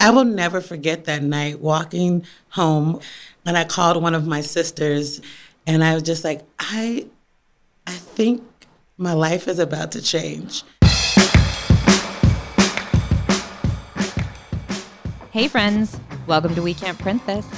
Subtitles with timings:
[0.00, 3.00] I will never forget that night walking home
[3.44, 5.20] and I called one of my sisters
[5.66, 7.06] and I was just like, I
[7.84, 8.44] I think
[8.96, 10.62] my life is about to change.
[15.32, 17.48] Hey friends, welcome to We Can't Print This.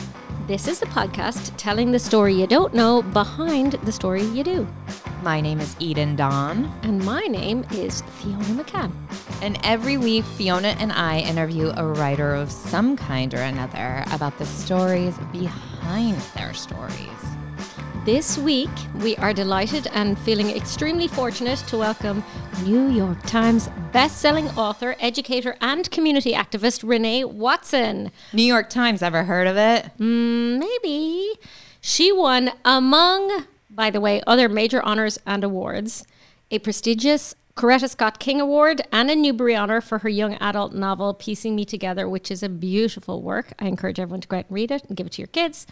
[0.47, 4.67] This is the podcast telling the story you don't know behind the story you do.
[5.23, 6.73] My name is Eden Dawn.
[6.83, 8.91] And my name is Fiona McCann.
[9.43, 14.39] And every week, Fiona and I interview a writer of some kind or another about
[14.39, 16.97] the stories behind their stories.
[18.07, 22.25] This week, we are delighted and feeling extremely fortunate to welcome
[22.65, 28.11] New York Times best-selling author, educator, and community activist Renee Watson.
[28.33, 29.91] New York Times, ever heard of it?
[29.99, 31.35] Mm, maybe.
[31.83, 33.45] She won, among,
[33.81, 36.05] by the way, other major honors and awards,
[36.51, 41.15] a prestigious Coretta Scott King Award and a Newbery Honor for her young adult novel,
[41.15, 43.55] Piecing Me Together, which is a beautiful work.
[43.59, 45.67] I encourage everyone to go out and read it and give it to your kids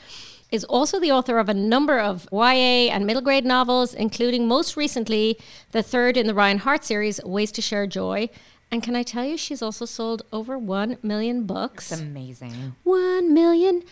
[0.51, 4.75] is also the author of a number of YA and middle grade novels, including most
[4.79, 5.39] recently
[5.73, 8.31] the third in the Ryan Hart series, Ways to Share Joy.
[8.71, 11.93] And can I tell you, she's also sold over 1 million books.
[11.93, 12.75] It's amazing.
[12.85, 13.83] 1 million.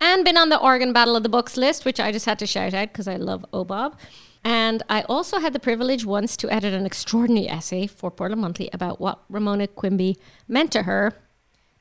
[0.00, 2.46] And been on the Oregon Battle of the Books list, which I just had to
[2.46, 3.94] shout out because I love OBOB.
[4.42, 8.70] And I also had the privilege once to edit an extraordinary essay for Portland Monthly
[8.72, 10.16] about what Ramona Quimby
[10.48, 11.12] meant to her.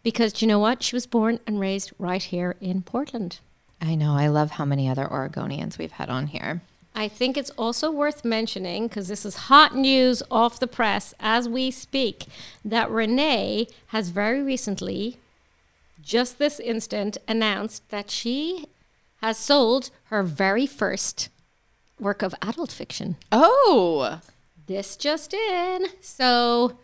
[0.04, 0.84] Because do you know what?
[0.84, 3.40] She was born and raised right here in Portland.
[3.82, 4.14] I know.
[4.14, 6.62] I love how many other Oregonians we've had on here.
[6.94, 11.48] I think it's also worth mentioning, because this is hot news off the press as
[11.48, 12.26] we speak,
[12.66, 15.18] that Renee has very recently,
[16.02, 18.68] just this instant, announced that she
[19.22, 21.30] has sold her very first
[22.00, 23.18] work of adult fiction.
[23.32, 24.22] Oh!
[24.68, 25.88] This just in.
[26.02, 26.78] So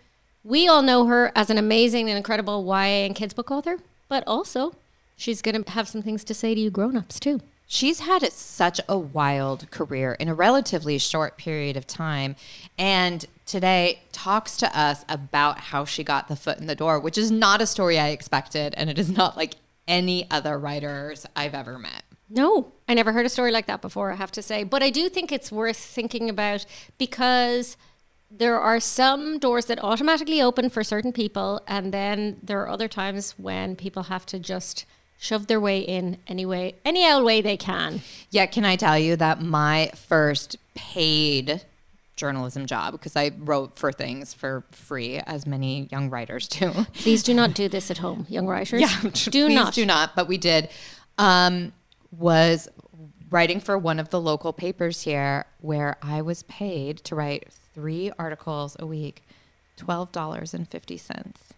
[0.43, 3.77] we all know her as an amazing and incredible YA and kids book author,
[4.09, 4.75] but also
[5.16, 7.41] she's going to have some things to say to you grown-ups too.
[7.67, 12.36] She's had such a wild career in a relatively short period of time.
[12.77, 17.17] And today talks to us about how she got the foot in the door, which
[17.17, 18.73] is not a story I expected.
[18.78, 19.56] And it is not like
[19.88, 22.04] any other writers I've ever met.
[22.30, 24.64] No, I never heard a story like that before, I have to say.
[24.64, 26.66] But I do think it's worth thinking about
[26.98, 27.78] because
[28.32, 31.62] there are some doors that automatically open for certain people.
[31.67, 34.86] And then there are other times when people have to just
[35.17, 38.02] shove their way in anyway, any old way they can.
[38.32, 41.62] Yeah, can I tell you that my first paid
[42.15, 46.71] journalism job because I wrote for things for free, as many young writers do.
[46.93, 48.81] Please do not do this at home, young writers.
[48.81, 49.09] Yeah, do
[49.48, 49.73] please not.
[49.73, 50.15] do not.
[50.15, 50.70] But we did.
[51.17, 51.73] Um,
[52.11, 52.70] was
[53.30, 58.11] writing for one of the local papers here, where I was paid to write three
[58.17, 59.23] articles a week,
[59.76, 61.53] twelve dollars and fifty cents.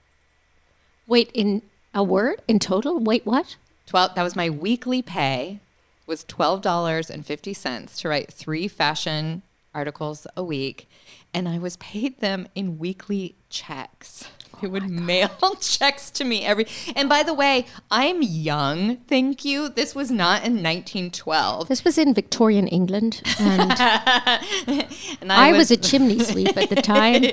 [1.06, 1.62] Wait, in
[1.94, 3.00] a word in total?
[3.00, 3.58] Wait, what?
[3.86, 4.16] Twelve.
[4.16, 5.60] That was my weekly pay.
[6.06, 9.42] Was twelve dollars and fifty cents to write three fashion
[9.78, 10.90] articles a week,
[11.36, 14.28] and I was paid them in weekly checks.
[14.56, 15.30] Oh they would mail
[15.62, 16.66] checks to me every.
[16.96, 18.98] And by the way, I'm young.
[19.08, 19.70] Thank you.
[19.70, 21.68] This was not in 1912.
[21.68, 23.72] This was in Victorian England, and,
[25.22, 27.24] and I, was, a chimney sweep at the time.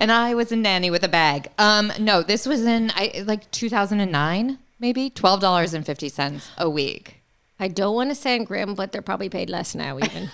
[0.00, 1.48] and I was a nanny with a bag.
[1.58, 6.68] Um, no, this was in I, like 2009, maybe twelve dollars and fifty cents a
[6.68, 7.22] week.
[7.60, 10.30] I don't want to sound grim, but they're probably paid less now, even.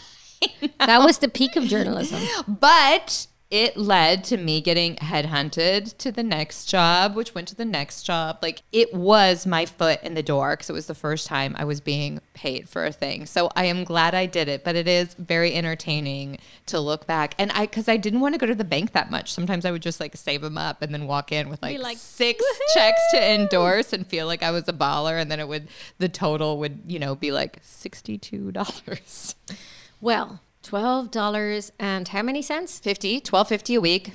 [0.79, 2.21] that was the peak of journalism.
[2.47, 7.65] But it led to me getting headhunted to the next job, which went to the
[7.65, 8.39] next job.
[8.43, 11.65] Like it was my foot in the door because it was the first time I
[11.65, 13.25] was being paid for a thing.
[13.25, 17.37] So I am glad I did it, but it is very entertaining to look back.
[17.39, 19.33] And I, because I didn't want to go to the bank that much.
[19.33, 21.99] Sometimes I would just like save them up and then walk in with like, like,
[21.99, 25.21] six checks to endorse and feel like I was a baller.
[25.21, 25.69] And then it would,
[25.99, 29.35] the total would, you know, be like $62.
[30.07, 32.79] Well, twelve dollars and how many cents?
[32.79, 34.13] 50, 1250 a week.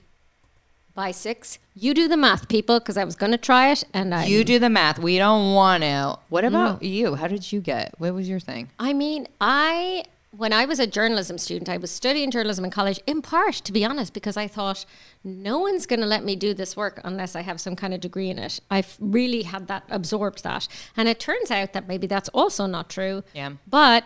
[0.96, 1.60] By six.
[1.76, 4.24] You do the math, people, because I was going to try it, and I.
[4.24, 5.00] You do the math.
[5.00, 6.18] We don't want to.
[6.30, 7.16] What about you?
[7.16, 7.94] How did you get?
[7.98, 8.70] What was your thing?
[8.80, 13.02] I mean, I when I was a journalism student, I was studying journalism in college,
[13.06, 14.86] in part, to be honest, because I thought
[15.26, 18.00] no one's going to let me do this work unless I have some kind of
[18.00, 18.62] degree in it.
[18.70, 22.90] I've really had that absorbed that, and it turns out that maybe that's also not
[22.90, 23.26] true.
[23.34, 23.52] Yeah.
[23.68, 24.06] But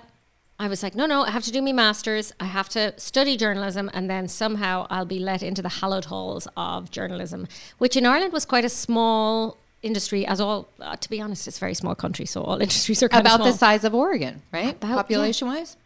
[0.58, 2.32] I was like, no, no, I have to do my master's.
[2.40, 6.48] I have to study journalism, and then somehow I'll be let into the hallowed halls
[6.56, 7.48] of journalism,
[7.78, 10.26] which in Ireland was quite a small industry.
[10.26, 13.10] As all, uh, to be honest, it's a very small country, so all industries are
[13.10, 14.76] kind About the size of Oregon, right?
[14.76, 14.96] About- yeah.
[14.96, 15.78] Population wise?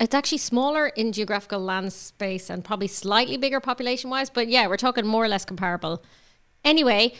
[0.00, 4.66] It's actually smaller in geographical land space and probably slightly bigger population wise, but yeah,
[4.66, 6.02] we're talking more or less comparable.
[6.64, 7.14] Anyway,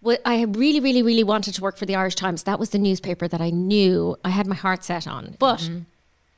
[0.00, 2.44] wa- I really, really, really wanted to work for the Irish Times.
[2.44, 5.36] That was the newspaper that I knew I had my heart set on.
[5.38, 5.68] But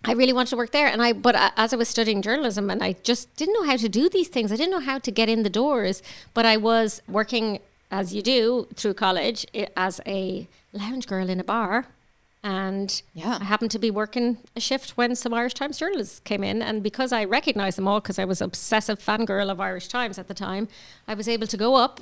[0.05, 1.13] I really wanted to work there, and I.
[1.13, 4.29] But as I was studying journalism, and I just didn't know how to do these
[4.29, 4.53] things.
[4.53, 6.03] I didn't know how to get in the doors.
[6.35, 7.61] But I was working
[7.91, 9.47] as you do through college
[9.77, 11.87] as a lounge girl in a bar.
[12.45, 13.39] And Yeah.
[13.41, 16.63] I happened to be working a shift when some Irish Times journalists came in.
[16.63, 20.29] And because I recognized them all, because I was obsessive fangirl of Irish Times at
[20.29, 20.69] the time,
[21.09, 22.01] I was able to go up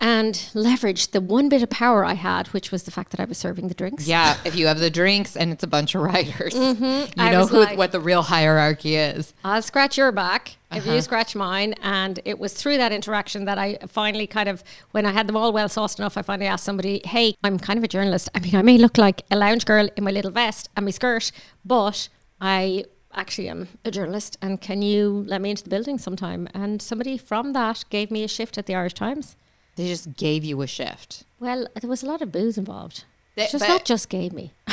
[0.00, 3.24] and leverage the one bit of power I had, which was the fact that I
[3.24, 4.06] was serving the drinks.
[4.06, 6.84] Yeah, if you have the drinks and it's a bunch of writers, mm-hmm.
[6.84, 9.32] you I know who, like- what the real hierarchy is.
[9.44, 11.00] I'll scratch your back if you uh-huh.
[11.02, 11.74] scratch mine.
[11.82, 15.36] And it was through that interaction that I finally kind of, when I had them
[15.36, 18.28] all well sauced enough, I finally asked somebody, hey, I'm kind of a journalist.
[18.34, 20.90] I mean, I may look like a lounge girl in my little vest and my
[20.90, 21.30] skirt,
[21.64, 22.08] but
[22.40, 24.36] I actually am a journalist.
[24.42, 26.48] And can you let me into the building sometime?
[26.54, 29.36] And somebody from that gave me a shift at the Irish Times.
[29.76, 31.24] They just gave you a shift.
[31.40, 33.04] Well, there was a lot of booze involved.
[33.34, 34.52] They- just not just gave me.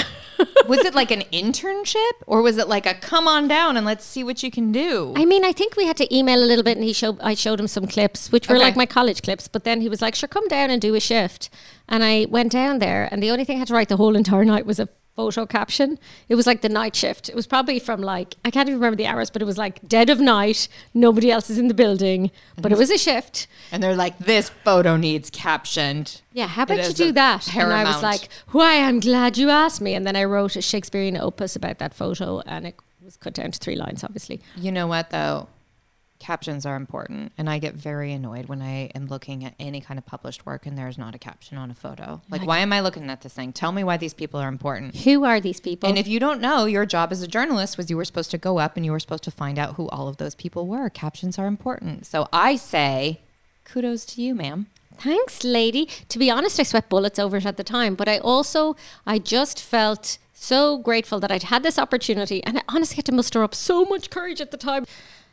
[0.67, 4.05] Was it like an internship or was it like a come on down and let's
[4.05, 5.13] see what you can do?
[5.17, 7.19] I mean, I think we had to email a little bit, and he showed.
[7.19, 8.63] I showed him some clips, which were Okay.
[8.65, 9.47] like my college clips.
[9.49, 11.49] But then he was like, "Sure, come down and do a shift."
[11.89, 14.15] And I went down there, and the only thing I had to write the whole
[14.15, 14.87] entire night was a
[15.19, 15.99] photo caption.
[16.29, 17.27] It was like the night shift.
[17.27, 19.75] It was probably from like I can't even remember the hours, but it was like
[19.85, 20.69] dead of night.
[20.93, 22.31] Nobody else is in the building,
[22.61, 23.47] but it was a shift.
[23.71, 26.21] and they're like, this photo needs captioned.
[26.31, 27.53] Yeah, how It about you do that?
[27.53, 28.81] And I was like, why?
[28.87, 29.93] I'm glad you asked me.
[29.93, 33.51] And then I wrote a Shakespearean opus about that photo, and it was cut down
[33.51, 34.39] to three lines, obviously.
[34.55, 35.47] You know what though?
[36.19, 39.97] Captions are important, and I get very annoyed when I am looking at any kind
[39.97, 42.21] of published work and there's not a caption on a photo.
[42.29, 43.53] Like, why am I looking at this thing?
[43.53, 44.97] Tell me why these people are important.
[44.97, 45.87] Who are these people?
[45.87, 48.37] And if you don't know, your job as a journalist was you were supposed to
[48.37, 50.89] go up and you were supposed to find out who all of those people were.
[50.89, 52.05] Captions are important.
[52.05, 53.21] So I say,
[53.63, 54.67] kudos to you, ma'am.
[54.97, 55.85] Thanks, lady.
[56.09, 58.75] To be honest, I sweat bullets over it at the time, but I also,
[59.07, 63.13] I just felt so grateful that I'd had this opportunity, and I honestly had to
[63.13, 64.85] muster up so much courage at the time,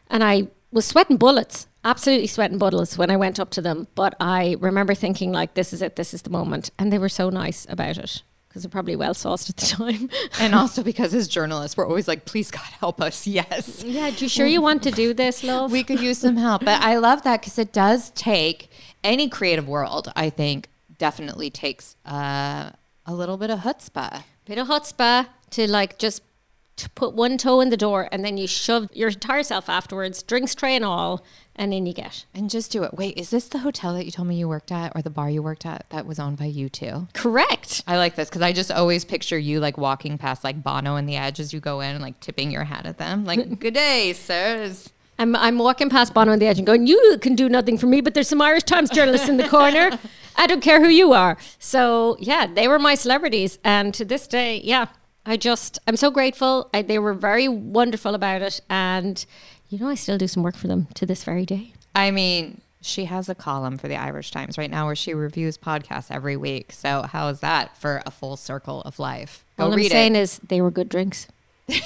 [0.09, 3.87] and I was sweating bullets, absolutely sweating bullets when I went up to them.
[3.95, 7.09] But I remember thinking, like, this is it, this is the moment, and they were
[7.09, 10.09] so nice about it because they're probably well sauced at the time.
[10.41, 13.27] And also because as journalists, we're always like, please God help us.
[13.37, 13.85] Yes.
[13.85, 15.71] yeah, Do you sure you want to do this, love?
[15.73, 16.65] We could use some help.
[16.65, 18.71] But I love that because it does take
[19.05, 22.71] any creative world, I think, definitely takes uh,
[23.05, 24.23] a little bit of chutzpah.
[24.47, 26.23] bit of chutzpah to like just
[26.77, 30.23] to put one toe in the door and then you shove your entire self afterwards,
[30.23, 31.25] drinks tray and all,
[31.55, 32.27] and in you get.
[32.35, 32.95] And just do it.
[32.95, 35.31] Wait, is this the hotel that you told me you worked at or the bar
[35.31, 37.13] you worked at that was owned by U2?
[37.15, 37.83] Correct.
[37.87, 41.09] I like this because I just always picture you like walking past like Bono and
[41.09, 43.25] the Edge as you go in and like tipping your hat at them.
[43.25, 44.91] Like, good day, sirs.
[45.19, 47.87] I'm, I'm walking past Bono on the edge and going, You can do nothing for
[47.87, 49.99] me, but there's some Irish Times journalists in the corner.
[50.37, 51.39] I don't care who you are.
[51.59, 53.59] So, yeah, they were my celebrities.
[53.65, 54.89] And to this day, yeah,
[55.27, 56.71] I just, I'm so grateful.
[56.73, 58.61] I, they were very wonderful about it.
[58.71, 59.25] And,
[59.69, 61.73] you know, I still do some work for them to this very day.
[61.95, 65.59] I mean, she has a column for the Irish Times right now where she reviews
[65.59, 66.73] podcasts every week.
[66.73, 69.45] So how is that for a full circle of life?
[69.59, 70.21] Go All I'm read saying it.
[70.21, 71.27] is they were good drinks.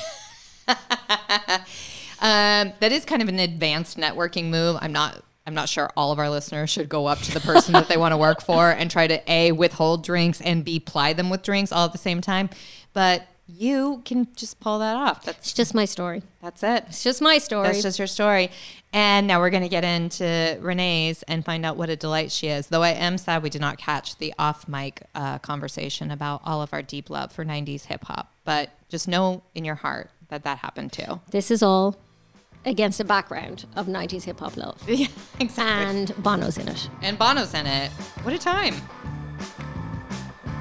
[2.22, 4.76] Um, that is kind of an advanced networking move.
[4.81, 5.25] I'm not.
[5.50, 7.97] I'm not sure all of our listeners should go up to the person that they
[7.97, 11.43] want to work for and try to a withhold drinks and b ply them with
[11.43, 12.50] drinks all at the same time.
[12.92, 15.25] But you can just pull that off.
[15.25, 16.23] That's It's just my story.
[16.40, 16.85] that's it.
[16.87, 17.66] It's just my story.
[17.66, 18.52] That's just her story.
[18.92, 22.47] And now we're going to get into Renee's and find out what a delight she
[22.47, 22.69] is.
[22.69, 26.62] Though I am sad we did not catch the off mic uh, conversation about all
[26.62, 28.33] of our deep love for 90s hip hop.
[28.45, 31.21] But just know in your heart that that happened too.
[31.33, 31.97] This is all
[32.64, 34.81] against a background of 90s hip hop love.
[34.88, 35.07] Yeah,
[35.38, 35.87] exactly.
[35.87, 36.90] And Bono's in it.
[37.02, 37.90] And Bono's in it.
[38.23, 38.75] What a time.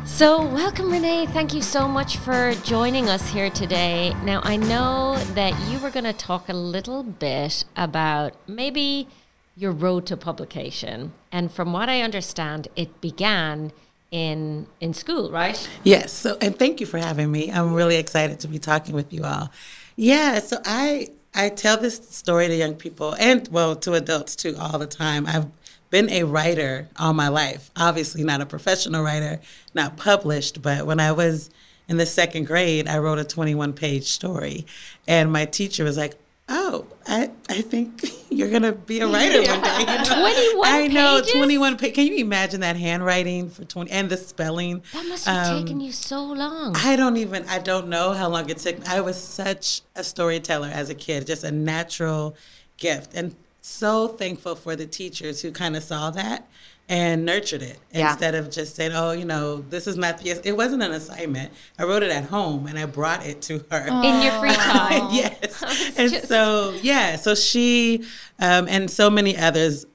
[0.06, 1.28] So, welcome, Renee.
[1.28, 4.14] Thank you so much for joining us here today.
[4.24, 9.08] Now, I know that you were going to talk a little bit about maybe
[9.56, 11.14] your road to publication.
[11.32, 13.72] And from what I understand, it began
[14.12, 15.70] in in school, right?
[15.84, 16.12] Yes.
[16.12, 17.52] So, and thank you for having me.
[17.52, 19.52] I'm really excited to be talking with you all.
[19.96, 20.40] Yeah.
[20.40, 24.80] So I I tell this story to young people and well to adults too all
[24.80, 25.26] the time.
[25.28, 25.48] I've
[25.90, 27.72] been a writer all my life.
[27.76, 29.40] Obviously, not a professional writer,
[29.74, 31.50] not published, but when I was
[31.88, 34.66] in the second grade, I wrote a 21 page story,
[35.08, 36.16] and my teacher was like.
[36.52, 39.80] Oh, I, I think you're gonna be a writer one day.
[39.82, 40.04] You know?
[40.04, 41.34] 21 I know, pages?
[41.34, 41.96] 21 pages.
[41.96, 44.82] Can you imagine that handwriting for 20 and the spelling?
[44.94, 46.76] That must have Um, taken you so long.
[46.76, 48.88] I don't even I don't know how long it took.
[48.90, 52.36] I was such a storyteller as a kid, just a natural
[52.78, 53.36] gift and
[53.70, 56.48] so thankful for the teachers who kind of saw that
[56.88, 58.10] and nurtured it Yeah.
[58.12, 61.52] instead of just saying, "Oh, you know, this is my piece." It wasn't an assignment.
[61.78, 63.86] I wrote it at home and I brought it to her.
[63.88, 65.10] In your free time.
[65.12, 65.94] yes.
[65.98, 68.04] And so, yeah, so she
[68.40, 69.86] um, and so many others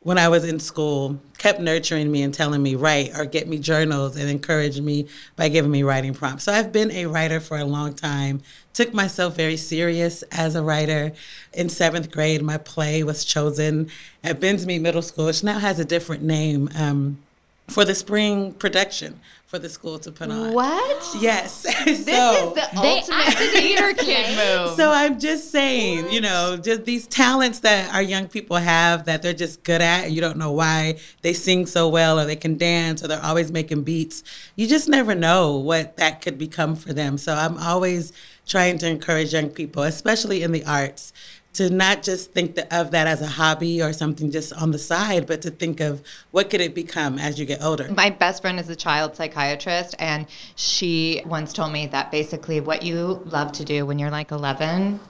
[0.00, 3.58] when I was in school kept nurturing me and telling me write or get me
[3.58, 6.44] journals and encouraged me by giving me writing prompts.
[6.44, 8.40] So I've been a writer for a long time.
[8.76, 11.12] Took myself very serious as a writer.
[11.54, 13.88] In seventh grade, my play was chosen
[14.22, 17.16] at Binnsmead Middle School, which now has a different name um,
[17.68, 20.52] for the spring production for the school to put on.
[20.52, 21.16] What?
[21.20, 21.64] Yes.
[21.86, 24.76] This so, is the ultimate theater kid move.
[24.76, 29.22] so I'm just saying, you know, just these talents that our young people have that
[29.22, 32.36] they're just good at, and you don't know why they sing so well, or they
[32.36, 34.22] can dance, or they're always making beats.
[34.56, 37.16] You just never know what that could become for them.
[37.18, 38.12] So I'm always
[38.46, 41.12] trying to encourage young people, especially in the arts,
[41.54, 45.26] to not just think of that as a hobby or something just on the side,
[45.26, 47.90] but to think of what could it become as you get older.
[47.90, 52.82] My best friend is a child psychiatrist, and she once told me that basically what
[52.82, 55.00] you love to do when you're like 11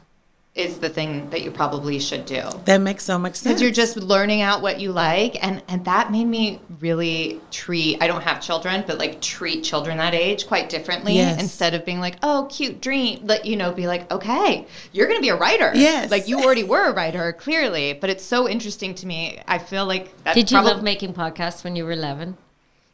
[0.57, 2.43] is the thing that you probably should do.
[2.65, 3.45] That makes so much sense.
[3.45, 8.03] Because you're just learning out what you like, and and that made me really treat.
[8.03, 11.15] I don't have children, but like treat children that age quite differently.
[11.15, 11.41] Yes.
[11.41, 15.21] Instead of being like, oh, cute dream, let you know, be like, okay, you're gonna
[15.21, 15.73] be a writer.
[15.75, 16.11] Yes.
[16.11, 17.93] like you already were a writer, clearly.
[17.93, 19.41] But it's so interesting to me.
[19.47, 20.35] I feel like that.
[20.35, 22.37] Did you probab- love making podcasts when you were 11?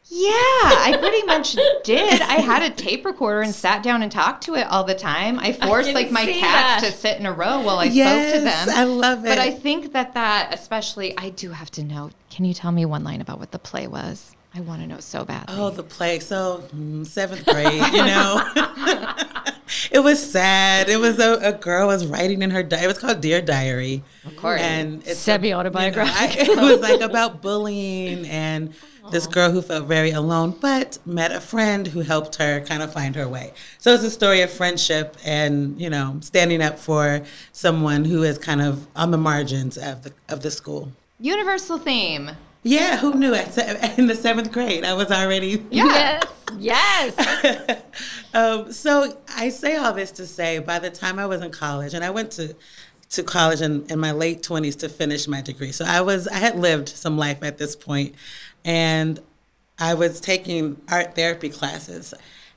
[0.05, 2.21] Yeah, I pretty much did.
[2.21, 5.39] I had a tape recorder and sat down and talked to it all the time.
[5.39, 6.91] I forced didn't like my cats that.
[6.91, 8.69] to sit in a row while I spoke to them.
[8.69, 9.29] I love it.
[9.29, 9.39] But.
[9.39, 12.11] I think that that, especially, I do have to know.
[12.29, 14.35] Can you tell me one line about what the play was?
[14.55, 15.55] I want to know so badly.
[15.57, 16.19] Oh, the play.
[16.19, 18.43] So mm, seventh grade, you know,
[19.91, 20.89] it was sad.
[20.89, 22.83] It was a, a girl was writing in her diary.
[22.83, 24.61] It was called Dear Diary, Of course.
[24.61, 26.45] and it's Semi-autobiographical.
[26.45, 28.75] you know, it was like about bullying and
[29.11, 32.93] this girl who felt very alone, but met a friend who helped her kind of
[32.93, 33.53] find her way.
[33.77, 38.37] So it's a story of friendship and you know standing up for someone who is
[38.37, 40.91] kind of on the margins of the of the school.
[41.19, 42.31] Universal theme.
[42.63, 43.33] Yeah, who knew?
[43.33, 45.63] At se- in the seventh grade, I was already.
[45.71, 46.23] Yes.
[46.57, 47.81] Yes.
[48.33, 51.93] um, so I say all this to say, by the time I was in college,
[51.93, 52.55] and I went to
[53.09, 55.71] to college in, in my late twenties to finish my degree.
[55.71, 58.15] So I was I had lived some life at this point,
[58.63, 59.19] and
[59.79, 62.13] I was taking art therapy classes,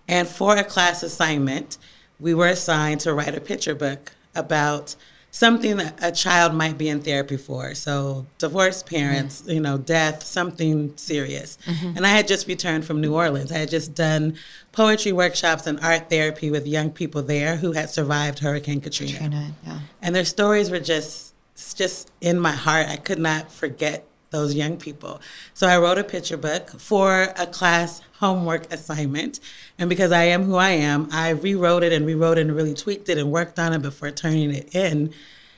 [0.08, 1.78] and for a class assignment,
[2.18, 4.96] we were assigned to write a picture book about
[5.36, 7.74] something that a child might be in therapy for.
[7.74, 11.58] So divorced parents, you know, death, something serious.
[11.66, 11.96] Mm-hmm.
[11.96, 13.52] And I had just returned from New Orleans.
[13.52, 14.36] I had just done
[14.72, 19.52] poetry workshops and art therapy with young people there who had survived Hurricane Katrina Katrina,
[19.66, 19.80] yeah.
[20.00, 21.34] and their stories were just
[21.74, 22.86] just in my heart.
[22.88, 25.20] I could not forget those young people.
[25.54, 29.40] So I wrote a picture book for a class homework assignment.
[29.78, 32.74] And because I am who I am, I rewrote it and rewrote it and really
[32.74, 35.12] tweaked it and worked on it before turning it in.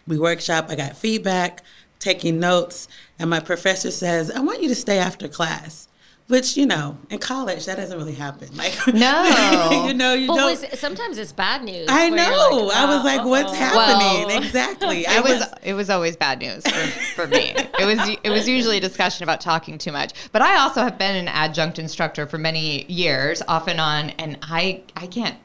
[0.06, 1.62] We workshop, I got feedback,
[1.98, 5.87] taking notes, and my professor says, I want you to stay after class.
[6.28, 8.48] Which, you know, in college that doesn't really happen.
[8.54, 9.84] Like No.
[9.86, 11.86] you know, you But don't was, sometimes it's bad news.
[11.88, 12.66] I know.
[12.66, 14.26] like, I was "Oh, like, what's uh-oh." happening?
[14.28, 15.06] Well, exactly.
[15.08, 17.54] I It was it was always bad news for, for me.
[17.56, 20.12] It was it was usually a discussion about talking too much.
[20.32, 24.38] But I also have been an adjunct instructor for many years, off and on, and
[24.42, 25.36] I I can't.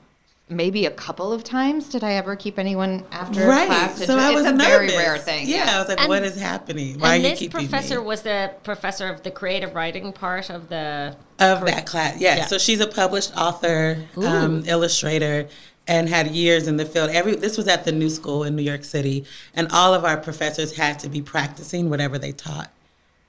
[0.50, 3.66] Maybe a couple of times did I ever keep anyone after right.
[3.66, 3.98] class?
[3.98, 4.92] so do- I was it's a nervous.
[4.94, 5.48] very rare thing.
[5.48, 7.00] Yeah, I was like, And- what is happening?
[7.00, 8.06] Why and are you this keeping professor me?
[8.06, 11.16] was the professor of the creative writing part of the.
[11.40, 12.20] of that class?
[12.20, 12.36] Yeah.
[12.38, 12.46] Yeah.
[12.48, 15.48] So she's a published author, um, illustrator,
[15.88, 17.10] and had years in the field.
[17.12, 19.24] Every this was at the New School in New York City,
[19.56, 22.70] and all of our professors had to be practicing whatever they taught.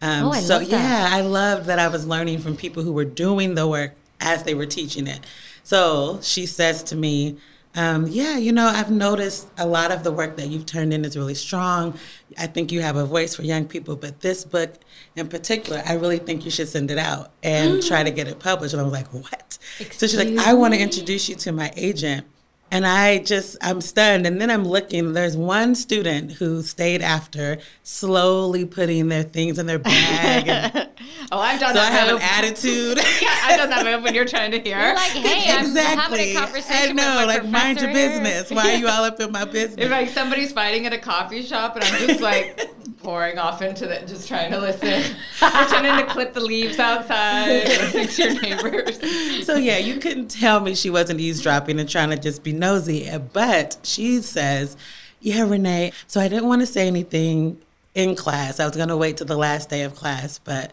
[0.02, 0.80] Um, Oh, I so love that.
[0.80, 4.42] yeah, I loved that I was learning from people who were doing the work as
[4.42, 5.21] they were teaching it.
[5.64, 7.38] So she says to me,
[7.75, 11.04] um, "Yeah, you know, I've noticed a lot of the work that you've turned in
[11.04, 11.99] is really strong.
[12.38, 14.75] I think you have a voice for young people, but this book
[15.16, 18.38] in particular, I really think you should send it out and try to get it
[18.38, 19.59] published." And I was like, "What?"
[19.90, 22.26] so she's like, "I want to introduce you to my agent."
[22.75, 24.26] And I just, I'm stunned.
[24.26, 29.66] And then I'm looking, there's one student who stayed after, slowly putting their things in
[29.66, 30.49] their bag.
[30.49, 30.88] And
[31.31, 32.97] Oh, I've done so I that have an attitude.
[33.23, 34.78] yeah, I've done that move when you're trying to hear.
[34.78, 36.31] You're like, hey, I'm having exactly.
[36.33, 38.50] a conversation I know, with my like, mind your here." business.
[38.50, 39.85] Why are you all up in my business?
[39.85, 42.61] If like somebody's fighting at a coffee shop and I'm just like
[43.04, 48.08] pouring off into the, just trying to listen, pretending to clip the leaves outside, listening
[48.08, 49.46] to your neighbors.
[49.46, 53.06] so yeah, you couldn't tell me she wasn't eavesdropping and trying to just be nosy.
[53.06, 54.76] Eh, but she says,
[55.20, 57.61] "Yeah, Renee." So I didn't want to say anything
[57.94, 58.58] in class.
[58.58, 60.73] I was going to wait till the last day of class, but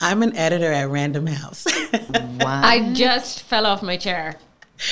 [0.00, 1.66] I'm an editor at Random House.
[2.12, 2.62] Wow.
[2.64, 4.36] I just fell off my chair,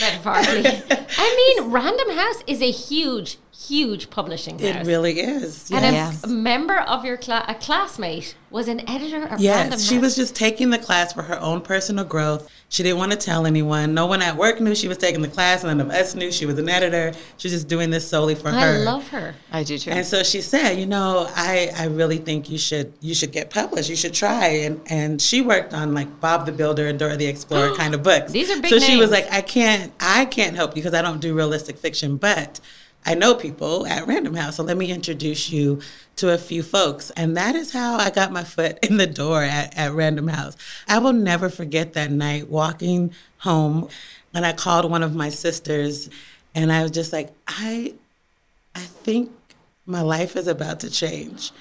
[0.01, 0.83] metaphorically.
[1.19, 4.77] I mean, Random House is a huge, huge publishing house.
[4.77, 5.71] it really is.
[5.71, 9.89] and a, a member of your class, a classmate, was an editor of Random Yes,
[9.89, 12.51] she was just taking the class for her own personal growth.
[12.71, 13.95] She didn't want to tell anyone.
[13.95, 15.65] No one at work knew she was taking the class.
[15.65, 17.13] None of us knew she was an editor.
[17.37, 18.75] She was just doing this solely for I her.
[18.75, 19.35] I love her.
[19.51, 19.91] I do too.
[19.91, 23.51] And so she said, you know, I, I really think you should you should get
[23.51, 23.91] published.
[23.91, 24.47] You should try.
[24.47, 28.05] And and she worked on like Bob the Builder and Dora the Explorer kind of
[28.05, 28.31] books.
[28.31, 31.03] These are big So she was like, I can't I can't help you because I
[31.03, 32.61] don't do realistic fiction, but
[33.05, 35.81] I know people at Random House, so let me introduce you
[36.17, 37.11] to a few folks.
[37.11, 40.57] And that is how I got my foot in the door at, at Random House.
[40.87, 43.89] I will never forget that night walking home
[44.35, 46.09] and I called one of my sisters
[46.55, 47.95] and I was just like, I
[48.75, 49.33] I think
[49.87, 51.53] my life is about to change.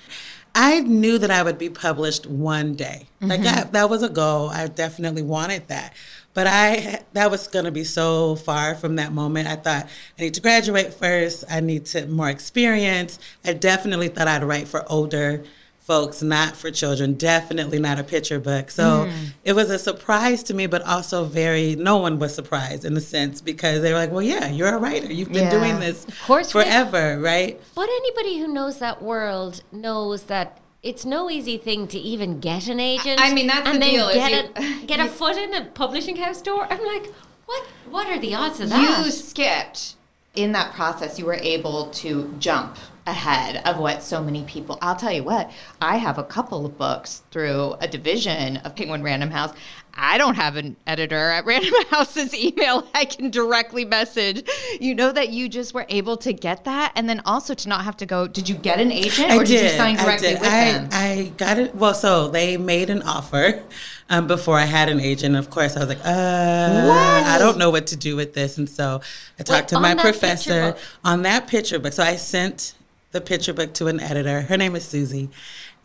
[0.54, 3.08] I knew that I would be published one day.
[3.22, 3.60] Like mm-hmm.
[3.60, 4.50] I, that was a goal.
[4.50, 5.94] I definitely wanted that.
[6.34, 9.48] But I that was going to be so far from that moment.
[9.48, 11.44] I thought I need to graduate first.
[11.50, 13.20] I need to more experience.
[13.44, 15.44] I definitely thought I'd write for older
[15.90, 17.16] folks, not for children.
[17.16, 18.70] Definitely not a picture book.
[18.70, 19.34] So mm.
[19.44, 21.76] it was a surprise to me, but also very.
[21.76, 24.78] No one was surprised in a sense because they were like, "Well, yeah, you're a
[24.78, 25.12] writer.
[25.12, 25.60] You've been Yeah.
[25.60, 31.06] doing this course we- forever, right?" But anybody who knows that world knows that it's
[31.06, 33.20] no easy thing to even get an agent.
[33.22, 35.54] I mean, that's and the then deal, is Get, you- a, get a foot in
[35.54, 36.66] a publishing house door.
[36.70, 37.08] I'm like,
[37.46, 37.66] what?
[37.90, 39.06] What are the odds of that?
[39.06, 39.96] you skipped
[40.36, 42.78] in that process you were able to jump
[43.08, 45.52] ahead of what so many people i'll tell you what
[45.82, 49.54] i have a couple of books through a division of penguin random house
[49.94, 54.48] i don't have an editor at random house's email i can directly message
[54.80, 57.84] you know that you just were able to get that and then also to not
[57.84, 60.40] have to go did you get an agent or did, you sign I directly did.
[60.40, 61.76] with I, them I got it.
[61.76, 63.64] Well, so they made an offer
[64.10, 65.36] um, before I had an agent.
[65.36, 68.58] Of course, I was like, uh, I don't know what to do with this.
[68.58, 69.02] And so
[69.40, 71.94] I talked to my professor on that picture book.
[71.94, 72.74] So I sent
[73.12, 74.42] the picture book to an editor.
[74.42, 75.30] Her name is Susie.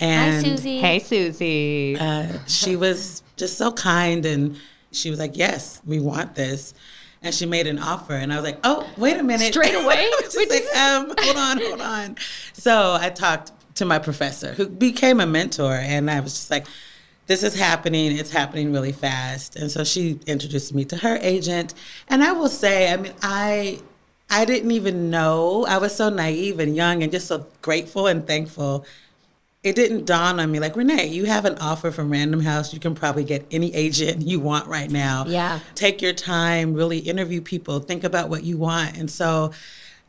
[0.01, 0.79] Hi, Susie.
[0.81, 4.59] hey susie uh, she was just so kind and
[4.91, 6.75] she was like, Yes, we want this.
[7.23, 9.97] And she made an offer, and I was like, "Oh, wait a minute!" Straight away?
[10.13, 12.17] I was just like, um, hold on, hold on.
[12.53, 16.67] So I talked to my professor, who became a mentor, and I was just like,
[17.27, 18.15] "This is happening.
[18.15, 21.73] It's happening really fast." And so she introduced me to her agent,
[22.09, 23.81] and I will say, I mean, I
[24.31, 25.65] I didn't even know.
[25.69, 28.85] I was so naive and young, and just so grateful and thankful
[29.63, 32.79] it didn't dawn on me like renee you have an offer from random house you
[32.79, 35.61] can probably get any agent you want right now Yeah.
[35.75, 39.53] take your time really interview people think about what you want and so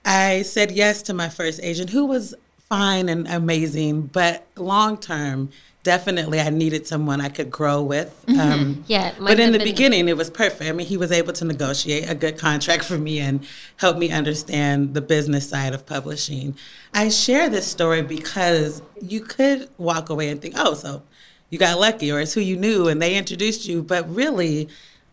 [0.03, 2.35] i said yes to my first agent who was
[2.67, 5.49] fine and amazing but long term
[5.85, 10.17] definitely i needed someone i could grow with um, Yeah, but in the beginning it
[10.17, 10.67] was perfect.
[10.69, 13.45] I mean he was able to negotiate a good contract for me and
[13.77, 16.57] help me understand the business side of publishing.
[16.93, 21.03] I share this story because you could walk away and think oh so
[21.51, 23.83] you got lucky or it's who you knew and they introduced you.
[23.83, 24.67] But really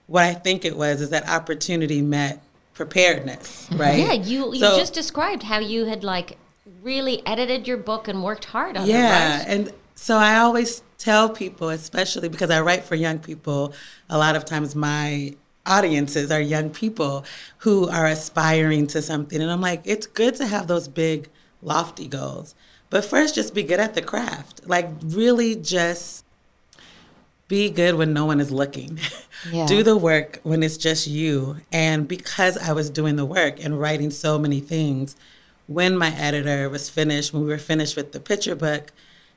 [0.07, 2.43] what i think it was is that opportunity met
[2.75, 3.99] preparedness right?
[3.99, 6.39] Yeah, you you So- just described how you had like
[6.83, 9.49] really edited your book and worked hard on yeah it, right?
[9.49, 13.73] and so i always tell people especially because i write for young people
[14.09, 17.25] a lot of times my audiences are young people
[17.59, 21.29] who are aspiring to something and i'm like it's good to have those big
[21.63, 22.55] lofty goals
[22.91, 26.25] but first just be good at the craft like really just
[27.53, 28.99] be good when no one is looking.
[29.51, 29.67] Yeah.
[29.67, 31.57] Do the work when it's just you.
[31.73, 35.17] And because I was doing the work and writing so many things,
[35.67, 38.93] when my editor was finished, when we were finished with the picture book,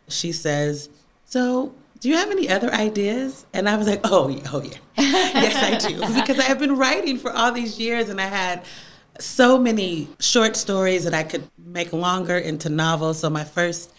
[0.07, 0.89] she says,
[1.25, 3.45] So, do you have any other ideas?
[3.53, 4.77] And I was like, Oh, oh, yeah.
[4.97, 5.99] yes, I do.
[6.21, 8.63] Because I have been writing for all these years and I had
[9.19, 13.19] so many short stories that I could make longer into novels.
[13.19, 13.91] So, my first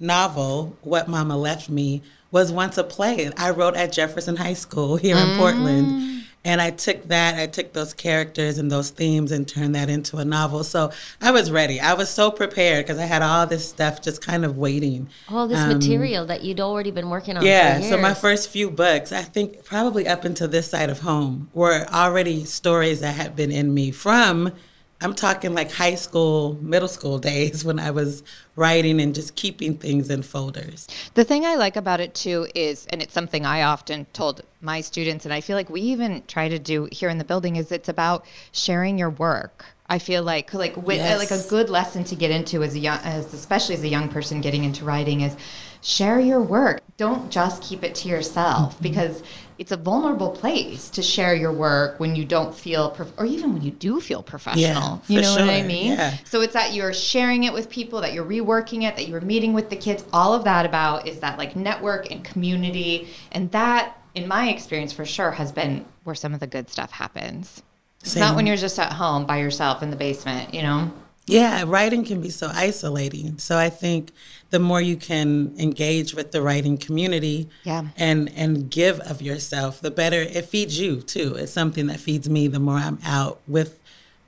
[0.00, 3.30] novel, What Mama Left Me, was once a play.
[3.36, 5.86] I wrote at Jefferson High School here in Portland.
[5.86, 6.23] Mm.
[6.46, 10.18] And I took that, I took those characters and those themes and turned that into
[10.18, 10.62] a novel.
[10.62, 11.80] So I was ready.
[11.80, 15.08] I was so prepared because I had all this stuff just kind of waiting.
[15.30, 17.44] All this Um, material that you'd already been working on.
[17.46, 21.48] Yeah, so my first few books, I think probably up until this side of home,
[21.54, 24.52] were already stories that had been in me from,
[25.00, 28.22] I'm talking like high school, middle school days when I was
[28.56, 30.86] writing and just keeping things in folders.
[31.14, 34.80] The thing I like about it too is, and it's something I often told my
[34.80, 37.70] students, and I feel like we even try to do here in the building, is
[37.70, 39.66] it's about sharing your work.
[39.86, 41.18] I feel like like with, Yes.
[41.18, 44.08] like a good lesson to get into as a young, as especially as a young
[44.08, 45.36] person getting into writing is
[45.82, 46.80] share your work.
[46.96, 48.82] Don't just keep it to yourself Mm-hmm.
[48.82, 49.22] because
[49.58, 53.52] it's a vulnerable place to share your work when you don't feel, prof- or even
[53.52, 55.00] when you do feel professional.
[55.06, 55.92] you for know what I mean?
[55.92, 56.16] yeah.
[56.24, 59.52] So it's that you're sharing it with people, that you're reworking it, that you're meeting
[59.52, 60.04] with the kids.
[60.12, 63.08] All of that about is that like network and community.
[63.32, 66.90] And that, in my experience, for sure, has been where some of the good stuff
[66.92, 67.62] happens.
[68.00, 70.92] It's not when you're just at home by yourself in the basement, you know?
[71.26, 73.38] Yeah, writing can be so isolating.
[73.38, 74.10] So I think
[74.50, 77.86] the more you can engage with the writing community Yeah.
[77.96, 81.34] and and give of yourself, the better it feeds you too.
[81.36, 83.78] It's something that feeds me the more I'm out with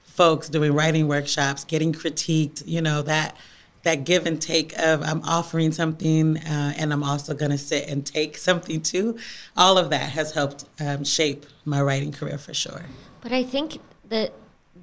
[0.04, 3.36] folks doing writing workshops, getting critiqued, you know, that
[3.82, 7.88] that give and take of I'm offering something uh, and I'm also going to sit
[7.88, 9.18] and take something too.
[9.56, 12.86] All of that has helped um, shape my writing career for sure.
[13.20, 13.78] But I think
[14.08, 14.32] that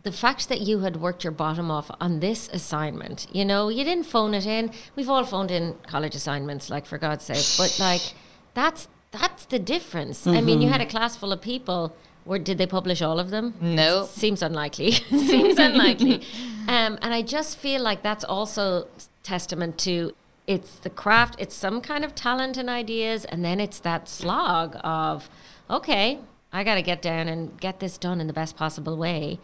[0.03, 3.83] the fact that you had worked your bottom off on this assignment, you know, you
[3.83, 4.71] didn't phone it in.
[4.95, 7.45] We've all phoned in college assignments, like for God's sake.
[7.57, 8.13] But like,
[8.53, 10.25] that's that's the difference.
[10.25, 11.95] I mean, you had a class full of people.
[12.25, 13.53] Where did they publish all of them?
[13.61, 14.09] Nope.
[14.09, 14.91] Seems unlikely.
[15.09, 16.23] Seems unlikely.
[16.67, 18.87] Um, and I just feel like that's also
[19.23, 20.13] testament to
[20.47, 21.35] it's the craft.
[21.39, 25.29] It's some kind of talent and ideas, and then it's that slog of,
[25.69, 26.19] okay,
[26.51, 29.39] I got to get down and get this done in the best possible way.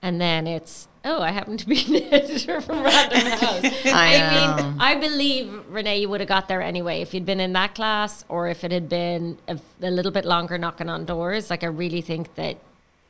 [0.00, 3.64] And then it's, oh, I happen to be an editor from Random House.
[3.86, 7.52] I mean, I believe, Renee, you would have got there anyway if you'd been in
[7.54, 11.50] that class or if it had been a, a little bit longer knocking on doors.
[11.50, 12.58] Like, I really think that,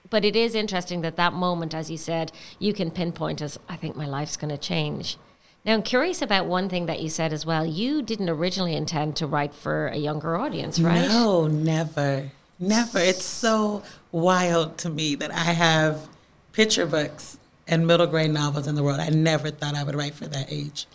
[0.09, 3.77] but it is interesting that that moment, as you said, you can pinpoint as, I
[3.77, 5.19] think my life's going to change.
[5.65, 7.67] Now, I'm curious about one thing that you said as well.
[7.67, 11.07] You didn't originally intend to write for a younger audience, right?
[11.07, 12.31] No, never.
[12.59, 12.99] Never.
[12.99, 16.09] It's so wild to me that I have
[16.59, 18.99] picture books and middle grade novels in the world.
[18.99, 20.89] I never thought I would write for that age.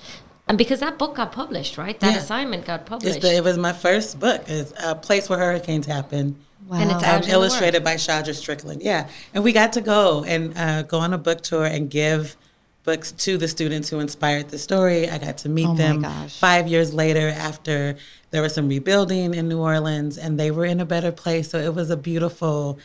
[0.46, 1.98] And because that book got published, right?
[2.02, 2.20] That Yeah.
[2.20, 3.22] assignment got published.
[3.22, 4.42] The, it was my first book.
[4.48, 6.36] It's a place where hurricanes happen.
[6.68, 6.80] Wow.
[6.80, 8.82] And it's Um, illustrated by Shadra Strickland.
[8.84, 12.36] Yeah, and we got to go and uh, go on a book tour and give
[12.84, 15.10] books to the students who inspired the story.
[15.10, 16.36] I got to meet Oh them gosh.
[16.38, 17.96] five years later after
[18.32, 21.50] there was some rebuilding in New Orleans, and they were in a better place.
[21.52, 22.78] So it was a beautiful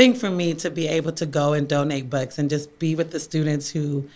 [0.00, 3.10] thing for me to be able to go and donate books and just be with
[3.10, 4.08] the students who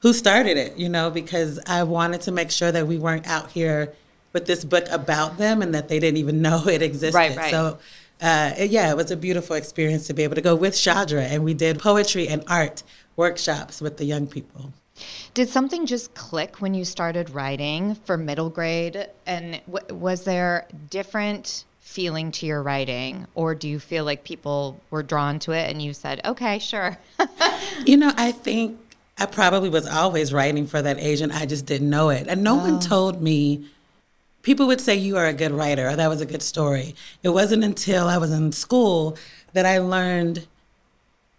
[0.00, 3.52] who started it, you know, because I wanted to make sure that we weren't out
[3.52, 3.94] here
[4.34, 7.16] with this book about them and that they didn't even know it existed.
[7.16, 7.50] Right, right.
[7.50, 7.78] So,
[8.20, 11.22] uh, it- yeah, it was a beautiful experience to be able to go with Shadra,
[11.22, 12.82] and we did poetry and art
[13.16, 14.72] workshops with the young people.
[15.32, 19.06] Did something just click when you started writing for middle grade?
[19.24, 24.80] And w- was there different feeling to your writing, or do you feel like people
[24.90, 26.98] were drawn to it and you said, "Okay, sure"?
[27.86, 28.78] You know, I think
[29.18, 32.26] I probably was always writing for that agent I just didn't know it.
[32.28, 32.80] And no one oh.
[32.80, 33.66] told me.
[34.42, 36.96] People would say you are a good writer or that was a good story.
[37.22, 39.16] It wasn't until I was in school
[39.52, 40.48] that I learned,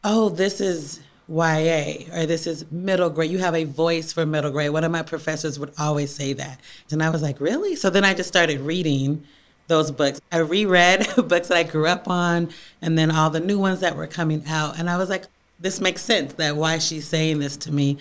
[0.05, 3.29] oh, this is YA or this is middle grade.
[3.29, 4.69] You have a voice for middle grade.
[4.69, 6.61] One of my professors would always say that.
[6.91, 7.75] And I was like, really?
[7.75, 9.25] So then I just started reading
[9.67, 10.19] those books.
[10.31, 12.49] I reread books that I grew up on
[12.81, 14.77] and then all the new ones that were coming out.
[14.77, 15.25] And I was like,
[15.59, 17.97] this makes sense that why she's saying this to me.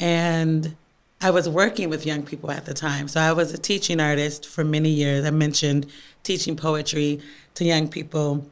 [0.00, 0.76] And
[1.20, 3.06] I was working with young people at the time.
[3.06, 5.24] So I was a teaching artist for many years.
[5.24, 5.86] I mentioned
[6.24, 7.20] teaching poetry
[7.54, 8.44] to young people.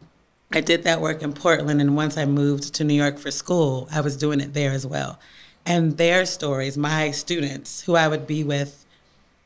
[0.52, 3.88] I did that work in Portland, and once I moved to New York for school,
[3.92, 5.18] I was doing it there as well.
[5.64, 8.84] And their stories, my students, who I would be with,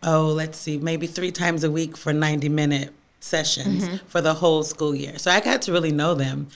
[0.03, 2.92] oh, let's see, maybe three times a week for 90 minute
[3.24, 4.06] sessions mm-hmm.
[4.06, 5.18] for the whole school year.
[5.18, 6.48] So I got to really know them.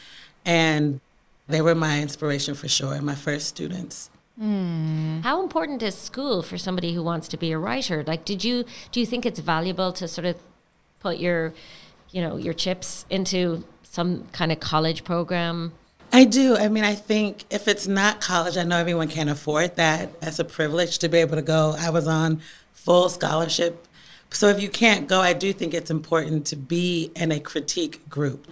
[0.45, 1.01] And
[1.49, 4.11] they were my inspiration for sure, my first students.
[4.39, 5.21] Hmm.
[5.23, 8.05] How important is school for somebody who wants to be a writer?
[8.07, 10.37] Like, did you do you think it's valuable to sort of
[11.01, 11.55] put your,
[12.13, 15.73] you know, your chips into some kind of college program?
[16.13, 16.57] I do.
[16.57, 20.21] I mean, I think if it's not college, I know everyone can't afford that.
[20.21, 21.75] That's a privilege to be able to go.
[21.79, 22.41] I was on
[22.73, 23.88] full scholarship.
[24.31, 28.09] So if you can't go, I do think it's important to be in a critique
[28.09, 28.47] group.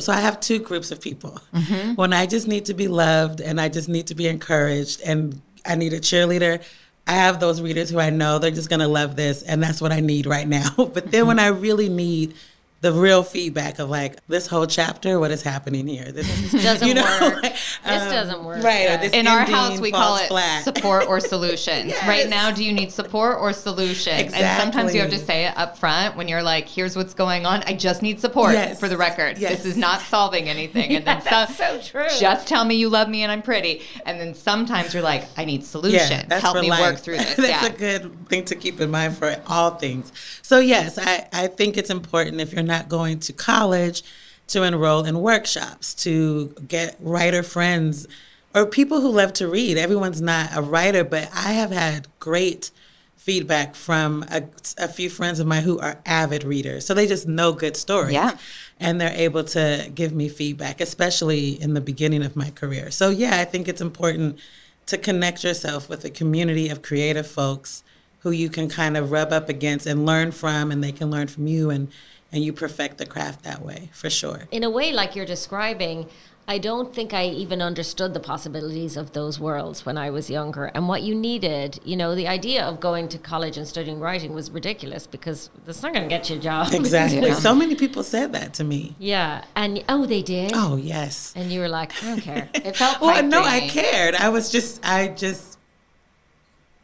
[0.00, 1.38] So I have two groups of people.
[1.54, 1.94] Mm-hmm.
[1.94, 5.40] When I just need to be loved and I just need to be encouraged and
[5.66, 6.62] I need a cheerleader,
[7.06, 9.80] I have those readers who I know they're just going to love this and that's
[9.80, 10.70] what I need right now.
[10.76, 11.26] but then mm-hmm.
[11.28, 12.34] when I really need
[12.82, 16.10] the real feedback of like this whole chapter, what is happening here?
[16.10, 17.34] This doesn't you know, work.
[17.44, 18.62] like, This um, doesn't work.
[18.64, 18.82] Right.
[18.82, 19.02] Yeah.
[19.04, 20.64] In our house, we call it flat.
[20.64, 21.92] support or solutions.
[22.08, 24.32] Right now, do you need support or solutions?
[24.34, 27.46] And sometimes you have to say it up front when you're like, here's what's going
[27.46, 27.62] on.
[27.68, 28.80] I just need support Yes.
[28.80, 29.38] for the record.
[29.38, 29.58] Yes.
[29.62, 30.96] This is not solving anything.
[30.96, 32.08] And then that's some- so true.
[32.18, 33.82] Just tell me you love me and I'm pretty.
[34.04, 36.10] And then sometimes you're like, I need solutions.
[36.10, 36.80] Yeah, that's Help me life.
[36.80, 37.36] work through this.
[37.36, 37.66] that's yeah.
[37.66, 40.12] a good thing to keep in mind for all things.
[40.42, 44.02] So yes, I, I think it's important if you're not going to college
[44.48, 48.06] to enroll in workshops, to get writer friends
[48.54, 49.78] or people who love to read.
[49.78, 52.70] Everyone's not a writer, but I have had great
[53.16, 54.42] feedback from a,
[54.78, 56.84] a few friends of mine who are avid readers.
[56.84, 58.14] So they just know good stories.
[58.14, 58.36] Yeah.
[58.80, 62.90] And they're able to give me feedback, especially in the beginning of my career.
[62.90, 64.38] So, yeah, I think it's important
[64.86, 67.84] to connect yourself with a community of creative folks
[68.20, 71.28] who you can kind of rub up against and learn from, and they can learn
[71.28, 71.88] from you, and,
[72.32, 74.48] and you perfect the craft that way, for sure.
[74.50, 76.06] in a way like you're describing
[76.48, 80.64] i don't think i even understood the possibilities of those worlds when i was younger
[80.74, 84.32] and what you needed you know the idea of going to college and studying writing
[84.34, 87.28] was ridiculous because that's not going to get you a job Exactly.
[87.28, 87.34] Yeah.
[87.34, 88.96] So many people said that to me.
[88.98, 91.32] yeah and oh they did Oh, yes.
[91.36, 94.14] and you were like i don't care It felt Well, no, I cared.
[94.16, 95.58] I was just, I just,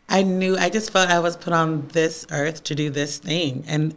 [0.09, 3.65] I knew, I just felt I was put on this earth to do this thing.
[3.67, 3.95] And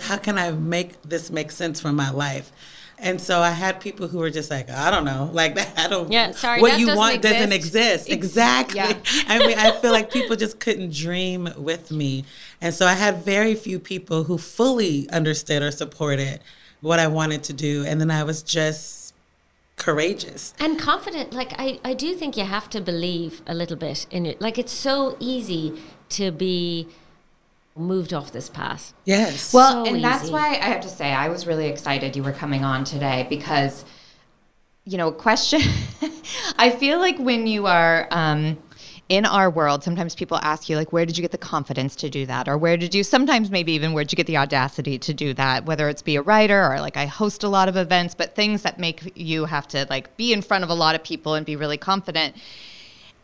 [0.00, 2.52] how can I make this make sense for my life?
[2.98, 5.76] And so I had people who were just like, I don't know, like that.
[5.76, 6.10] I don't.
[6.12, 8.08] Yeah, sorry, What you doesn't want doesn't exist.
[8.08, 8.10] exist.
[8.10, 8.76] Ex- exactly.
[8.78, 8.94] yeah.
[9.28, 12.24] I mean, I feel like people just couldn't dream with me,
[12.60, 16.40] and so I had very few people who fully understood or supported
[16.80, 19.12] what I wanted to do, and then I was just
[19.76, 20.54] courageous.
[20.60, 24.24] and confident like I, I do think you have to believe a little bit in
[24.24, 25.72] it like it's so easy
[26.10, 26.86] to be
[27.76, 29.52] moved off this path Yes.
[29.52, 32.32] Well, So and that's why I have to say I was really excited you were
[32.32, 33.84] coming on today because,
[34.84, 35.60] you know, question.
[36.58, 38.58] I feel like when you are um,
[39.08, 42.08] in our world, sometimes people ask you like, where did you get the confidence to
[42.08, 43.02] do that, or where did you?
[43.02, 45.66] Sometimes maybe even where did you get the audacity to do that?
[45.66, 48.62] Whether it's be a writer or like I host a lot of events, but things
[48.62, 51.44] that make you have to like be in front of a lot of people and
[51.44, 52.36] be really confident.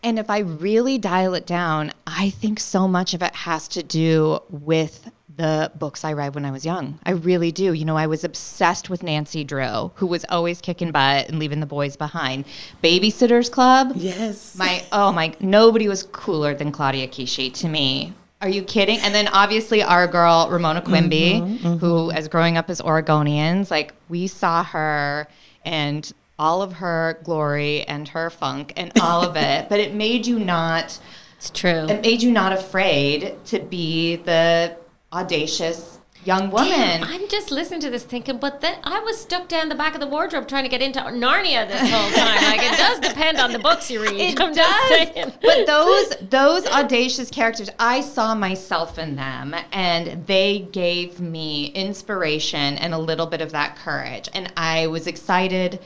[0.02, 3.82] And if I really dial it down, I think so much of it has to
[3.82, 5.10] do with
[5.40, 6.98] the books I read when I was young.
[7.04, 7.72] I really do.
[7.72, 11.60] You know, I was obsessed with Nancy Drew, who was always kicking butt and leaving
[11.60, 12.44] the boys behind.
[12.82, 13.92] Babysitters Club.
[13.94, 14.56] yes.
[14.56, 18.12] My oh my nobody was cooler than Claudia Kishi to me.
[18.42, 18.98] Are you kidding?
[19.00, 21.76] And then obviously our girl Ramona Quimby, mm-hmm, mm-hmm.
[21.76, 25.26] who as growing up as Oregonians, like we saw her
[25.64, 26.10] and
[26.40, 30.38] all of her glory and her funk and all of it, but it made you
[30.38, 30.98] not
[31.36, 34.76] it's true it made you not afraid to be the
[35.12, 36.70] audacious young woman.
[36.70, 39.94] Damn, I'm just listening to this thinking, but then I was stuck down the back
[39.94, 42.42] of the wardrobe trying to get into Narnia this whole time.
[42.42, 44.20] Like it does depend on the books you read.
[44.20, 45.32] It I'm does.
[45.42, 52.76] But those those audacious characters, I saw myself in them and they gave me inspiration
[52.76, 54.28] and a little bit of that courage.
[54.34, 55.80] And I was excited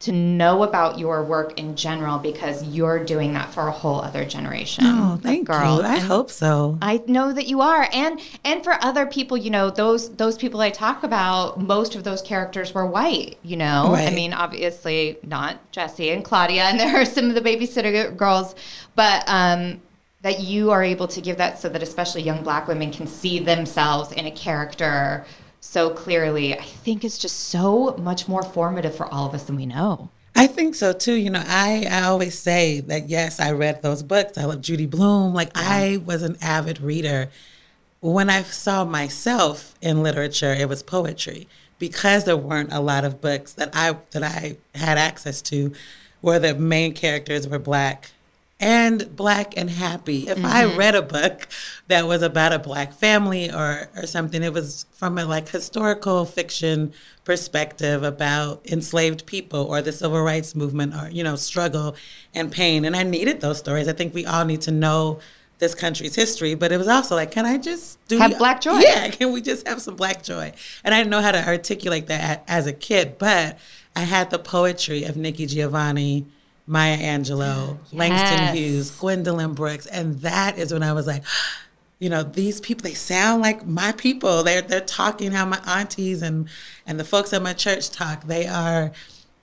[0.00, 4.24] to know about your work in general because you're doing that for a whole other
[4.24, 4.84] generation.
[4.86, 5.80] Oh, thank girls.
[5.80, 5.86] you.
[5.86, 6.78] I And hope so.
[6.80, 10.60] I know that you are, and and for other people, you know, those those people
[10.60, 13.38] I talk about, most of those characters were white.
[13.42, 17.40] You know, I mean, obviously not Jessi and Claudia, and there are some of the
[17.40, 18.54] babysitter girls,
[18.94, 19.80] but um,
[20.22, 23.40] that you are able to give that so that especially young Black women can see
[23.40, 25.24] themselves in a character
[25.60, 26.54] so clearly.
[26.54, 30.10] I think it's just so much more formative for all of us than we know.
[30.34, 31.14] I think so too.
[31.14, 34.38] You know, I, I always say that yes, I read those books.
[34.38, 35.34] I love Judy Blume.
[35.34, 37.30] Like I was an avid reader.
[38.00, 41.48] When I saw myself in literature, it was poetry
[41.80, 45.72] because there weren't a lot of books that I that I had access to
[46.20, 48.12] where the main characters were black
[48.60, 50.28] and black and happy.
[50.28, 50.78] If I mm-hmm.
[50.78, 51.46] read a book
[51.86, 56.24] that was about a black family or or something, it was from a like historical
[56.24, 56.92] fiction
[57.24, 61.94] perspective about enslaved people or the civil rights movement or you know struggle
[62.34, 62.84] and pain.
[62.84, 63.86] And I needed those stories.
[63.86, 65.20] I think we all need to know
[65.58, 68.78] this country's history, but it was also like, can I just do Have black joy.
[68.78, 70.52] Yeah, can we just have some black joy?
[70.84, 73.58] And I didn't know how to articulate that as a kid, but
[73.96, 76.26] I had the poetry of Nikki Giovanni,
[76.68, 81.24] Maya Angelou, Langston Hughes, Gwendolyn Brooks, and that is when I was like,
[81.98, 84.44] you know, these people they sound like my people.
[84.44, 86.48] They're they're talking how my aunties and
[86.86, 88.24] and the folks at my church talk.
[88.24, 88.92] They are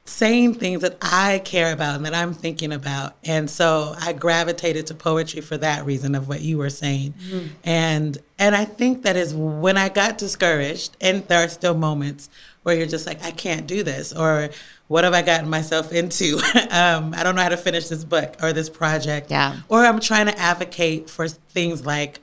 [0.06, 3.16] saying things that I care about and that I'm thinking about.
[3.24, 7.16] And so I gravitated to poetry for that reason of what you were saying.
[7.28, 7.50] Mm.
[7.64, 12.30] And and I think that is when I got discouraged and there are still moments
[12.66, 14.50] where you're just like I can't do this or
[14.88, 16.38] what have I gotten myself into?
[16.72, 19.30] um, I don't know how to finish this book or this project.
[19.30, 19.58] Yeah.
[19.70, 22.20] Or I'm trying to advocate for things like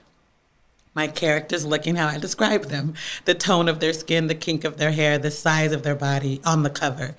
[0.95, 4.79] my characters looking how I describe them, the tone of their skin, the kink of
[4.79, 7.15] their hair, the size of their body on the cover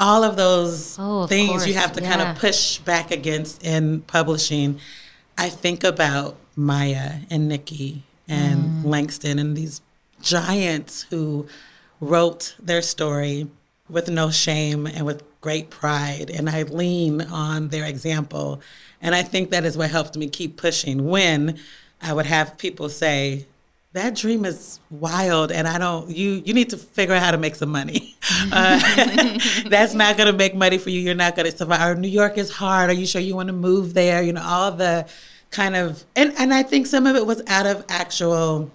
[0.00, 1.66] all of those oh, of things course.
[1.66, 2.16] you have to yeah.
[2.16, 4.80] kind of push back against in publishing.
[5.38, 8.84] I think about Maya and Nikki and mm.
[8.84, 9.80] Langston and these
[10.20, 11.46] giants who
[12.02, 13.48] wrote their story
[13.88, 16.30] with no shame and with great pride.
[16.30, 18.60] And I lean on their example.
[19.00, 21.60] And I think that is what helped me keep pushing when
[22.00, 23.46] I would have people say,
[23.92, 27.36] that dream is wild and i don't you you need to figure out how to
[27.36, 28.16] make some money.
[28.50, 28.80] Uh,
[29.68, 31.00] that's not going to make money for you.
[31.00, 31.80] You're not going to survive.
[31.90, 32.90] Or new york is hard.
[32.90, 34.22] Are you sure you want to move there?
[34.22, 35.06] You know all the
[35.52, 38.70] kind of and and i think some of it was out of actual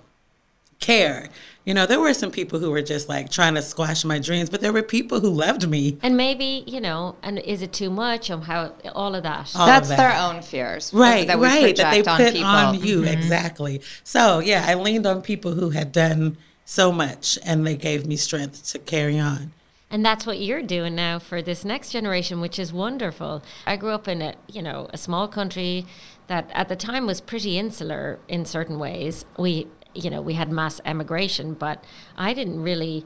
[0.79, 1.27] care
[1.67, 4.49] you know, there were some people who were just like trying to squash my dreams,
[4.49, 5.97] but there were people who loved me.
[6.01, 8.29] And maybe, you know, and is it too much?
[8.29, 9.53] And how all of that.
[9.53, 10.13] All That's of that.
[10.13, 10.93] their own fears.
[10.93, 11.75] Right, that right.
[11.75, 13.01] That they put on, on you.
[13.01, 13.09] Mm-hmm.
[13.09, 13.81] Exactly.
[14.05, 18.15] So, yeah, I leaned on people who had done so much and they gave me
[18.15, 19.51] strength to carry on.
[19.91, 23.43] And that's what you're doing now for this next generation, which is wonderful.
[23.65, 25.85] I grew up in a, you know, a small country
[26.27, 29.25] that at the time was pretty insular in certain ways.
[29.37, 29.67] We
[29.97, 31.83] you know, we had mass emigration, but
[32.17, 33.05] I didn't really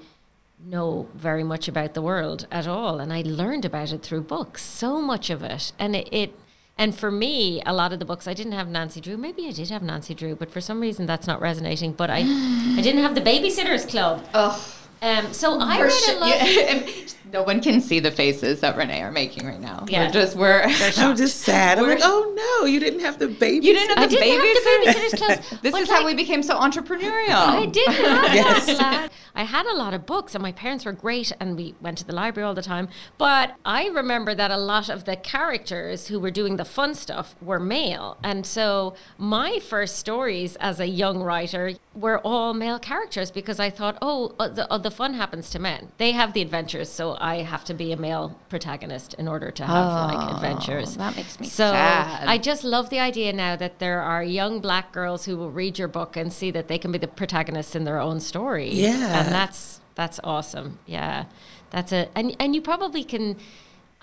[0.63, 2.99] know very much about the world at all.
[2.99, 5.71] And I learned about it through books, so much of it.
[5.79, 6.39] And it, it
[6.77, 9.17] and for me, a lot of the books I didn't have Nancy Drew.
[9.17, 11.93] Maybe I did have Nancy Drew, but for some reason that's not resonating.
[11.93, 14.25] But I, I didn't have the Babysitters Club.
[14.33, 14.77] Oh.
[15.03, 16.29] Um, so I read a lot.
[16.29, 16.83] Yeah,
[17.31, 19.85] no one can see the faces that Renee are making right now.
[19.87, 20.05] Yeah.
[20.05, 20.61] We're just we're.
[20.97, 21.79] I'm just sad.
[21.79, 23.65] I'm like, oh no, you didn't have the baby.
[23.65, 25.17] You didn't have the babysitters.
[25.17, 25.61] Club.
[25.61, 27.35] this is how we became so entrepreneurial.
[27.35, 28.65] I did have yes.
[28.65, 29.09] that.
[29.33, 32.05] I had a lot of books, and my parents were great, and we went to
[32.05, 32.89] the library all the time.
[33.17, 37.35] But I remember that a lot of the characters who were doing the fun stuff
[37.41, 43.31] were male, and so my first stories as a young writer were all male characters
[43.31, 45.91] because I thought, oh, uh, the, uh, the fun happens to men.
[45.97, 49.65] They have the adventures, so I have to be a male protagonist in order to
[49.65, 50.97] have oh, like adventures.
[50.97, 52.27] That makes me so sad.
[52.27, 55.77] I just love the idea now that there are young black girls who will read
[55.77, 58.71] your book and see that they can be the protagonists in their own story.
[58.71, 60.79] Yeah, and that's that's awesome.
[60.85, 61.25] Yeah,
[61.69, 63.37] that's a and and you probably can.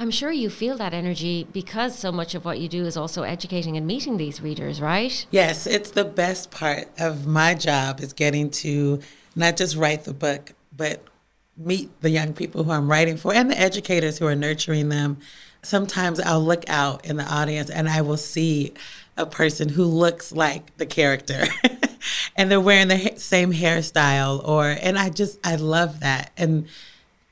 [0.00, 3.24] I'm sure you feel that energy because so much of what you do is also
[3.24, 5.26] educating and meeting these readers, right?
[5.33, 9.00] Yes, it's the best part of my job is getting to
[9.35, 11.02] not just write the book, but
[11.58, 15.18] meet the young people who I'm writing for and the educators who are nurturing them.
[15.62, 18.72] Sometimes I'll look out in the audience and I will see
[19.16, 21.44] a person who looks like the character
[22.36, 26.68] and they're wearing the same hairstyle or and I just I love that and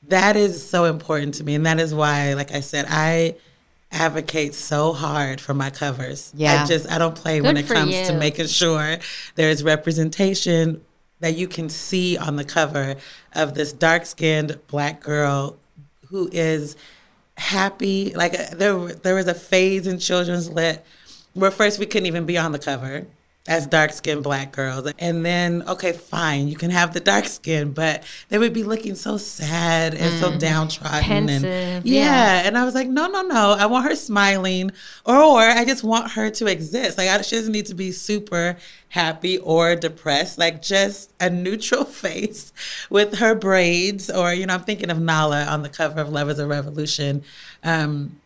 [0.09, 3.35] that is so important to me and that is why like I said I
[3.91, 6.33] advocate so hard for my covers.
[6.35, 6.63] Yeah.
[6.63, 8.05] I just I don't play Good when it comes you.
[8.07, 8.97] to making sure
[9.35, 10.81] there's representation
[11.19, 12.95] that you can see on the cover
[13.33, 15.57] of this dark skinned black girl
[16.09, 16.75] who is
[17.37, 18.13] happy.
[18.15, 20.85] Like uh, there, there was a phase in children's lit
[21.33, 23.07] where first we couldn't even be on the cover
[23.47, 24.91] as dark skinned black girls.
[24.99, 28.95] And then, okay, fine, you can have the dark skin, but they would be looking
[28.95, 30.19] so sad and mm.
[30.19, 31.01] so downtrodden.
[31.01, 32.01] Pensive, and yeah.
[32.03, 32.47] yeah.
[32.47, 33.55] And I was like, no, no, no.
[33.57, 34.71] I want her smiling
[35.05, 36.97] or I just want her to exist.
[36.97, 38.57] Like I, she doesn't need to be super
[38.89, 42.51] happy or depressed, like just a neutral face
[42.89, 44.09] with her braids.
[44.09, 47.23] Or, you know, I'm thinking of Nala on the cover of Love is a Revolution.
[47.63, 48.19] Um,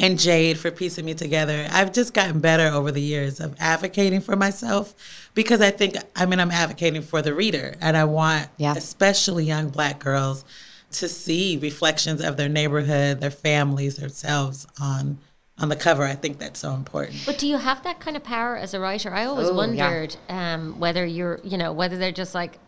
[0.00, 1.68] and Jade for piecing me together.
[1.70, 4.94] I've just gotten better over the years of advocating for myself
[5.34, 8.74] because I think, I mean, I'm advocating for the reader and I want, yeah.
[8.74, 10.44] especially young black girls,
[10.92, 15.18] to see reflections of their neighborhood, their families, themselves on
[15.58, 16.04] on the cover.
[16.04, 17.22] I think that's so important.
[17.26, 19.12] But do you have that kind of power as a writer?
[19.12, 20.54] I always Ooh, wondered yeah.
[20.54, 22.58] um, whether you're, you know, whether they're just like,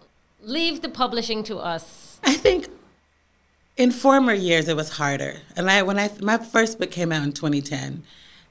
[0.42, 2.20] leave the publishing to us.
[2.22, 2.68] I think
[3.76, 5.36] in former years it was harder.
[5.56, 8.02] And i when i my first book came out in 2010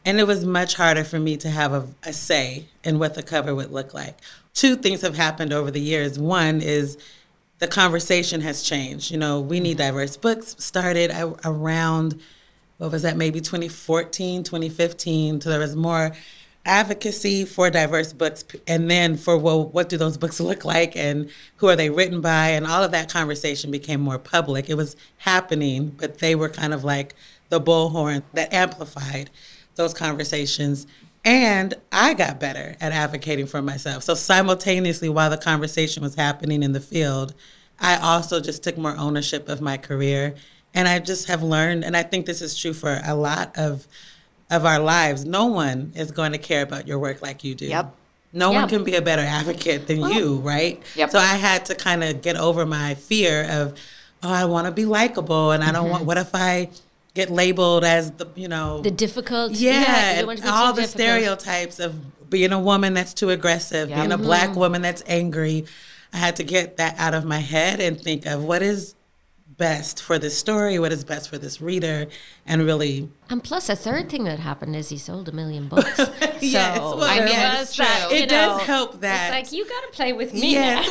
[0.04, 3.22] and it was much harder for me to have a, a, say in what the
[3.22, 4.18] cover would look like.
[4.54, 6.18] Two things have happened over the years.
[6.18, 6.98] One is
[7.60, 9.12] the conversation has changed.
[9.12, 9.88] You know we need mm-hmm.
[9.88, 10.56] diverse books.
[10.60, 11.12] Started
[11.46, 12.20] around
[12.78, 16.14] what was that maybe 2014 2015 so there was more
[16.66, 21.30] advocacy for diverse books and then for well what do those books look like and
[21.58, 24.70] who are they written by and all of that conversation became more public.
[24.70, 27.16] It was happening but they were kind of like
[27.50, 29.30] the bullhorn that amplified
[29.76, 30.86] those conversations.
[31.26, 34.04] And i got better at advocating for myself.
[34.04, 37.34] So simultaneously while the conversation was happening in the field
[37.80, 40.36] i also just took more ownership of my career.
[40.76, 43.88] And i just have learned and i think this is true for a lot of
[44.52, 47.66] of our lives, no one is going to care about your work like you do.
[47.66, 47.96] Yep.
[48.34, 48.62] No Yep.
[48.62, 50.82] one can be a better advocate than you, right?
[50.96, 51.10] Yep.
[51.10, 53.74] So I had to kind of get over my fear of,
[54.24, 56.02] oh, I want to be likable, and I don't want.
[56.02, 56.08] Mm-hmm.
[56.08, 56.70] What if I
[57.14, 59.52] get labeled as the, you know, The difficult.
[59.54, 61.02] yeah, you don't and want to be all the difficult.
[61.08, 63.98] stereotypes of being a woman that's too aggressive, Yeah.
[63.98, 64.60] being a black mm-hmm.
[64.60, 65.66] woman that's angry.
[66.14, 68.96] I had to get that out of my head and think of what is
[69.62, 72.08] best for this story, what is best for this reader,
[72.48, 75.96] and really And plus, a third thing that happened is he sold a million books.
[75.96, 79.28] so Yes, well, I mean, that's that, It does know, help that.
[79.28, 80.56] It's like you got to play with me.
[80.56, 80.82] Now.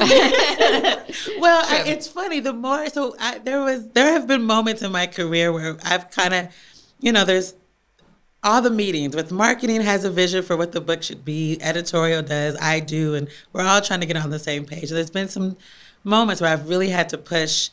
[1.40, 2.38] well, I, it's funny.
[2.38, 6.08] The more so, I, there was there have been moments in my career where I've
[6.12, 6.48] kind of,
[7.00, 7.54] you know, there's
[8.44, 11.58] all the meetings with marketing has a vision for what the book should be.
[11.60, 14.90] Editorial does, I do, and we're all trying to get on the same page.
[14.90, 15.56] There's been some
[16.04, 17.70] moments where I've really had to push,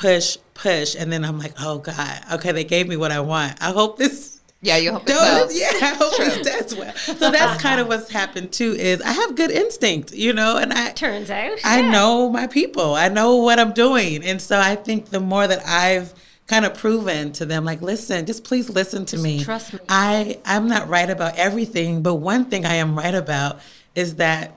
[0.00, 3.62] push, push, and then I'm like, oh God, okay, they gave me what I want.
[3.62, 5.48] I hope this Yeah, you hope it does.
[5.48, 5.60] does.
[5.60, 6.94] Yeah, I hope this does well.
[6.94, 8.72] So that's kind of what's happened too.
[8.72, 11.58] Is I have good instinct, you know, and I Turns out.
[11.64, 11.90] I yeah.
[11.90, 12.94] know my people.
[12.94, 14.24] I know what I'm doing.
[14.24, 16.14] And so I think the more that I've
[16.46, 19.44] kind of proven to them, like, listen, just please listen to me.
[19.44, 19.80] trust me.
[19.88, 23.60] I, I'm not right about everything, but one thing I am right about
[23.94, 24.56] is that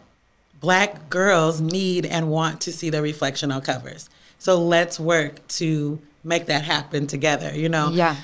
[0.59, 4.09] black girls need and want to see their reflection on covers.
[4.43, 7.91] So let's work to make that happen together, you know?
[7.91, 8.17] Yeah.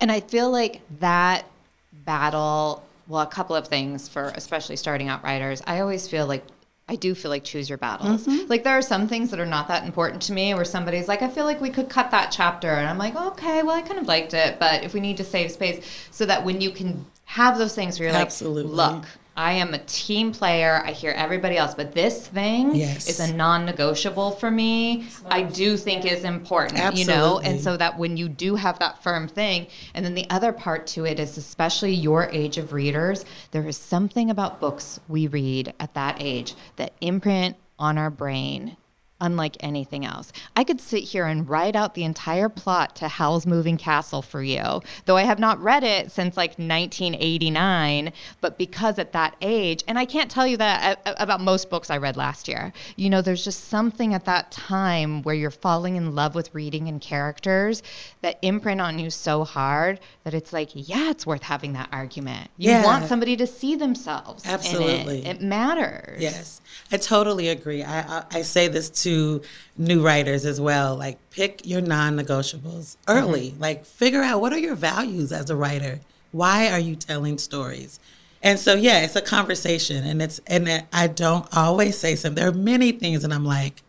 [0.00, 1.44] And I feel like that
[1.92, 5.62] battle, well, a couple of things for especially starting out writers.
[5.66, 6.46] I always feel like
[6.88, 8.26] I do feel like choose your battles.
[8.26, 8.48] Mm-hmm.
[8.48, 11.20] Like there are some things that are not that important to me where somebody's like,
[11.20, 12.70] I feel like we could cut that chapter.
[12.70, 14.58] And I'm like, okay, well, I kind of liked it.
[14.58, 18.00] But if we need to save space so that when you can have those things
[18.00, 18.72] where you're Absolutely.
[18.72, 19.04] like, look,
[19.36, 20.82] I am a team player.
[20.84, 23.08] I hear everybody else, but this thing Yes.
[23.08, 25.06] is a non-negotiable for me.
[25.26, 29.02] I do think is important, you know, and so that when you do have that
[29.02, 33.24] firm thing, and then the other part to it is especially your age of readers,
[33.50, 38.76] there is something about books we read at that age that imprint on our brain.
[39.18, 43.46] Unlike anything else, I could sit here and write out the entire plot to Howl's
[43.46, 48.12] Moving Castle for you, though I have not read it since like 1989.
[48.40, 51.70] But because at that age, and I can't tell you that uh, uh, about most
[51.70, 55.50] books I read last year, you know, there's just something at that time where you're
[55.50, 57.82] falling in love with reading and characters
[58.20, 62.50] that imprint on you so hard that it's like, yeah, it's worth having that argument.
[62.58, 62.84] You Yeah.
[62.84, 64.44] want somebody to see themselves.
[64.44, 64.54] in it.
[64.54, 65.26] Absolutely.
[65.26, 65.40] it.
[65.40, 66.20] matters.
[66.20, 66.60] Yes,
[66.92, 67.82] I totally agree.
[67.82, 69.40] I, I I say this to
[69.78, 70.96] new writers as well.
[70.96, 73.50] Like, pick your non-negotiables early.
[73.50, 73.62] Mm-hmm.
[73.62, 76.00] Like, figure out what are your values as a writer.
[76.32, 78.00] Why are you telling stories?
[78.42, 82.36] And so, yeah, it's a conversation, and it's and I don't always say something.
[82.40, 83.82] There are many things, and I'm like,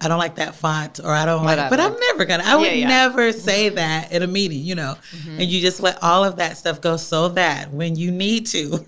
[0.00, 1.70] I don't like that font, or I don't like.
[1.70, 2.44] But I'm never gonna.
[2.44, 2.88] I would Yeah, yeah.
[2.88, 3.40] never mm-hmm.
[3.40, 4.94] say that in a meeting, you know.
[5.12, 5.40] Mm-hmm.
[5.40, 8.72] And you just let all of that stuff go, so that when you need to,
[8.74, 8.86] um,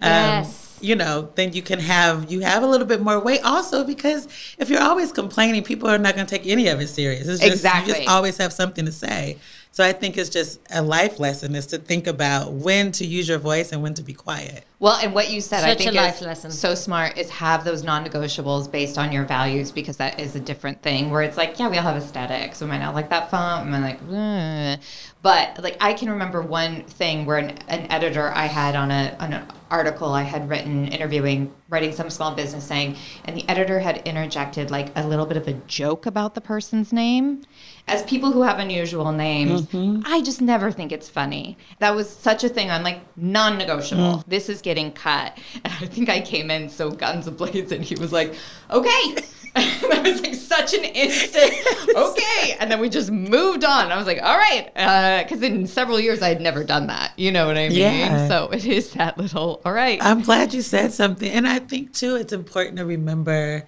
[0.00, 0.73] Yes.
[0.80, 3.40] You know, then you can have you have a little bit more weight.
[3.44, 6.88] Also, because if you're always complaining, people are not going to take any of it
[6.88, 7.28] serious.
[7.28, 9.38] It's just, You just always have something to say.
[9.72, 13.28] So I think it's just a life lesson is to think about when to use
[13.28, 14.64] your voice and when to be quiet.
[14.84, 16.50] Well, and what you said, I Such a think life is lesson.
[16.50, 20.82] so smart is have those non-negotiables based on your values because that is a different
[20.82, 21.08] thing.
[21.08, 22.60] Where it's like, yeah, we all have aesthetics.
[22.60, 23.64] We might not like that font.
[23.64, 24.76] We might like, "Eh."
[25.24, 29.16] but like I can remember one thing where an, an editor I had on a
[29.18, 33.80] on an article I had written interviewing writing some small business saying, and the editor
[33.80, 37.42] had interjected like a little bit of a joke about the person's name.
[37.88, 39.66] As people who have unusual names,
[40.06, 41.56] I just never think it's funny.
[41.78, 42.70] That was such a thing.
[42.70, 44.24] I'm like non-negotiable.
[44.28, 45.38] This is getting cut.
[45.64, 48.34] And I think I came in so guns ablaze, and he was like,
[48.70, 49.16] "Okay."
[49.56, 51.52] And that was like such an instant,
[51.96, 52.56] okay.
[52.58, 53.92] And then we just moved on.
[53.92, 54.68] I was like, all right.
[54.74, 57.12] Uh, because in several years, I had never done that.
[57.16, 57.78] You know what I mean?
[57.78, 58.26] Yeah.
[58.26, 60.00] So it is that little, all right.
[60.02, 61.30] I'm glad you said something.
[61.30, 63.64] And I think, too, it's important to remember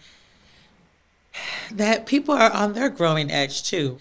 [1.70, 3.98] that people are on their growing edge, too.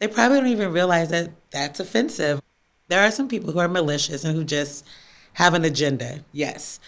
[0.00, 2.42] They probably don't even realize that that's offensive.
[2.88, 4.86] There are some people who are malicious and who just
[5.34, 6.24] have an agenda.
[6.32, 6.80] Yes.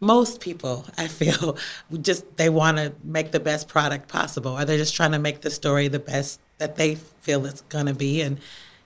[0.00, 1.56] Most people, I feel,
[2.00, 5.40] just they want to make the best product possible, or they're just trying to make
[5.42, 8.20] the story the best that they feel it's going to be.
[8.20, 8.40] And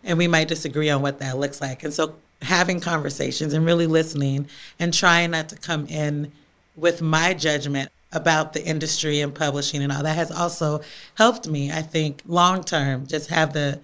[0.04, 1.84] and we might disagree on what that looks like.
[1.84, 4.48] And so having conversations and really listening
[4.78, 6.32] and trying not to come in
[6.76, 10.80] with my judgment about the industry and publishing and all that has also
[11.14, 13.80] helped me i think long term just have the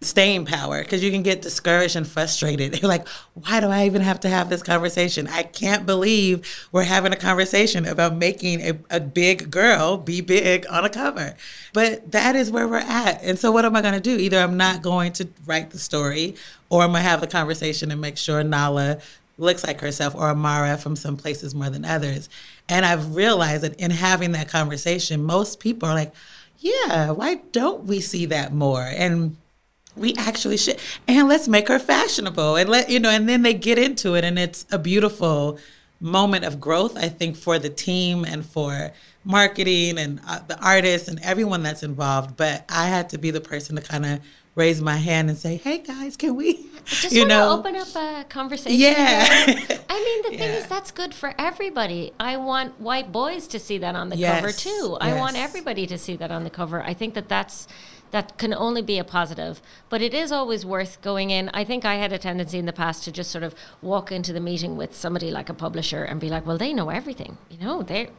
[0.00, 2.78] staying power because you can get discouraged and frustrated.
[2.82, 5.26] You're like, why do I even have to have this conversation?
[5.26, 10.66] I can't believe we're having a conversation about making a, a big girl be big
[10.70, 11.34] on a cover.
[11.72, 13.22] But that is where we're at.
[13.22, 14.16] And so, what am I going to do?
[14.16, 16.36] Either I'm not going to write the story
[16.70, 18.98] or I'm going to have the conversation and make sure Nala
[19.36, 22.28] looks like herself or Amara from some places more than others.
[22.68, 26.12] And I've realized that in having that conversation, most people are like,
[26.58, 28.82] yeah, why don't we see that more?
[28.82, 29.36] And
[29.98, 33.54] we actually should and let's make her fashionable and let you know and then they
[33.54, 35.58] get into it and it's a beautiful
[36.00, 38.92] moment of growth i think for the team and for
[39.24, 42.36] marketing and uh, the artists and everyone that's involved.
[42.36, 44.20] But i had to be the person to kind of
[44.54, 47.56] raise my hand and say hey guys can we just you know?
[47.56, 49.26] open up a conversation yeah.
[49.88, 50.56] i mean the thing yeah.
[50.56, 52.12] is that's good for everybody.
[52.18, 54.40] I want white boys to see that on the yes.
[54.40, 54.98] cover too.
[55.00, 55.12] Yes.
[55.12, 56.82] i want everybody to see that on the cover.
[56.82, 57.68] I think that that's
[58.10, 59.60] that can only be a positive.
[59.88, 61.50] But it is always worth going in.
[61.54, 64.32] I think I had a tendency in the past to just sort of walk into
[64.32, 67.38] the meeting with somebody like a publisher and be like, well, they know everything.
[67.50, 68.10] You know, they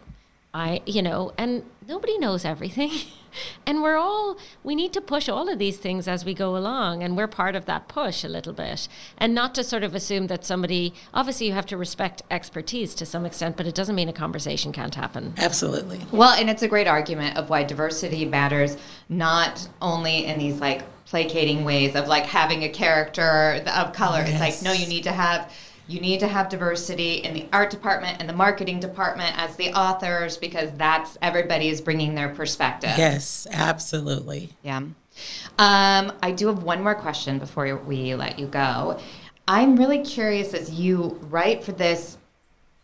[0.54, 2.92] I, you know, and nobody knows everything.
[3.68, 7.04] and we're all, we need to push all of these things as we go along.
[7.04, 8.88] And we're part of that push a little bit.
[9.20, 13.06] And not to sort of assume that somebody, obviously, you have to respect expertise to
[13.06, 15.36] some extent, but it doesn't mean a conversation can't happen.
[15.38, 16.02] Absolutely.
[16.12, 18.76] Well, and it's a great argument of why diversity matters,
[19.08, 24.20] not only in these like placating ways of like having a character of color.
[24.20, 24.30] Yes.
[24.30, 25.52] It's like, no, you need to have
[25.90, 29.74] you need to have diversity in the art department and the marketing department as the
[29.74, 32.94] authors because that's everybody is bringing their perspective.
[32.96, 34.52] Yes, absolutely.
[34.62, 34.78] Yeah.
[34.78, 39.00] Um, I do have one more question before we let you go.
[39.48, 42.20] I'm really curious as you write for this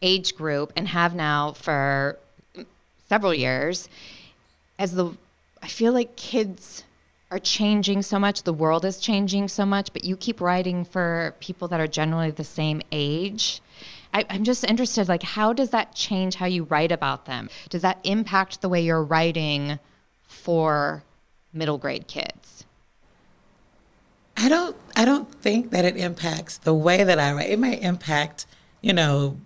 [0.01, 2.17] age group and have now for
[3.07, 3.87] several years,
[4.79, 5.11] as the
[5.61, 6.83] I feel like kids
[7.35, 11.35] are changing so much, the world is changing so much, but you keep writing for
[11.41, 13.61] people that are generally the same age.
[14.13, 17.49] I, am just interested, like, how does that change how you write about them?
[17.69, 19.79] Does that impact the way you're writing
[20.23, 21.03] for
[21.51, 22.63] middle grade kids?
[24.37, 27.49] I don't I don't think that it impacts the way that I write.
[27.49, 28.45] It might impact,
[28.81, 29.37] you know,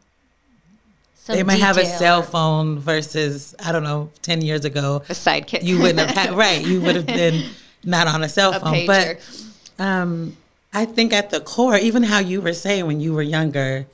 [1.13, 5.03] Some they might have a cell phone versus I don't know, ten years ago.
[5.09, 5.63] A sidekick.
[5.63, 6.65] You wouldn't have had right.
[6.65, 7.43] You would have been
[7.84, 8.75] not on a cell phone.
[8.75, 9.43] A but
[9.77, 10.38] um,
[10.73, 13.88] I think at the core, even how you were saying when you were younger,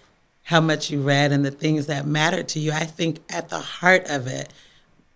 [0.44, 3.60] how much you read and the things that mattered to you, I think at the
[3.60, 4.52] heart of it,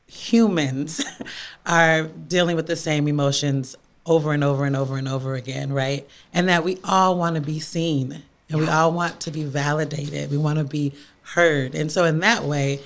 [0.07, 1.03] humans
[1.65, 6.07] are dealing with the same emotions over and over and over and over again, right?
[6.33, 10.31] And that we all want to be seen and we all want to be validated.
[10.31, 11.75] We want to be heard.
[11.75, 12.79] And so in that way,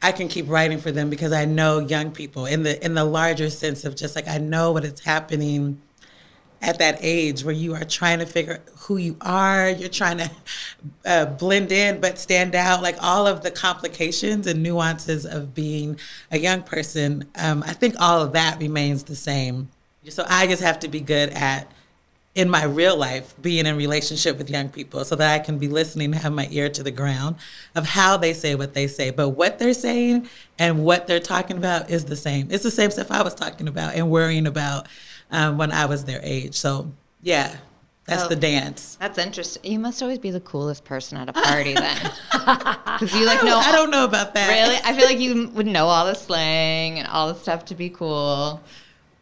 [0.00, 3.04] I can keep writing for them because I know young people in the in the
[3.04, 5.80] larger sense of just like I know what is happening
[6.60, 10.30] at that age where you are trying to figure who you are, you're trying to
[11.04, 15.98] uh, blend in but stand out, like all of the complications and nuances of being
[16.30, 17.24] a young person.
[17.36, 19.68] Um, I think all of that remains the same.
[20.08, 21.70] So I just have to be good at
[22.38, 25.66] in my real life being in relationship with young people so that I can be
[25.66, 27.34] listening and have my ear to the ground
[27.74, 29.10] of how they say what they say.
[29.10, 32.46] But what they're saying and what they're talking about is the same.
[32.52, 34.86] It's the same stuff I was talking about and worrying about
[35.32, 36.54] um, when I was their age.
[36.54, 37.56] So, yeah.
[38.04, 38.96] That's oh, the dance.
[39.00, 39.70] That's interesting.
[39.70, 43.58] You must always be the coolest person at a party then, because you like know.
[43.58, 44.48] I don't know about that.
[44.48, 47.74] Really, I feel like you would know all the slang and all the stuff to
[47.74, 48.62] be cool.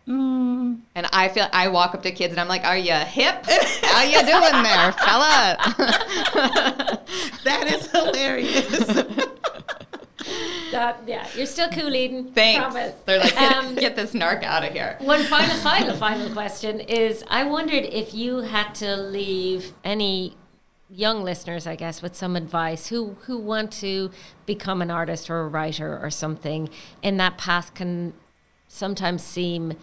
[0.08, 0.80] Mm.
[0.94, 3.44] And I feel I walk up to kids and I'm like, "Are you hip?
[3.82, 5.56] How you doing there, fella?"
[7.44, 8.86] that is hilarious.
[10.70, 12.30] that, yeah, you're still cool, Eden.
[12.32, 12.62] Thanks.
[12.62, 12.94] Promise.
[13.04, 14.96] They're like, get, um, get this narc out of here.
[15.00, 20.36] One final, final, final question is: I wondered if you had to leave any
[20.88, 24.12] young listeners, I guess, with some advice who who want to
[24.46, 26.68] become an artist or a writer or something,
[27.02, 28.12] and that path can
[28.68, 29.74] sometimes seem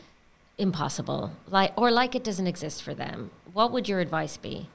[0.63, 3.29] impossible, like or like it doesn't exist for them.
[3.53, 4.69] What would your advice be?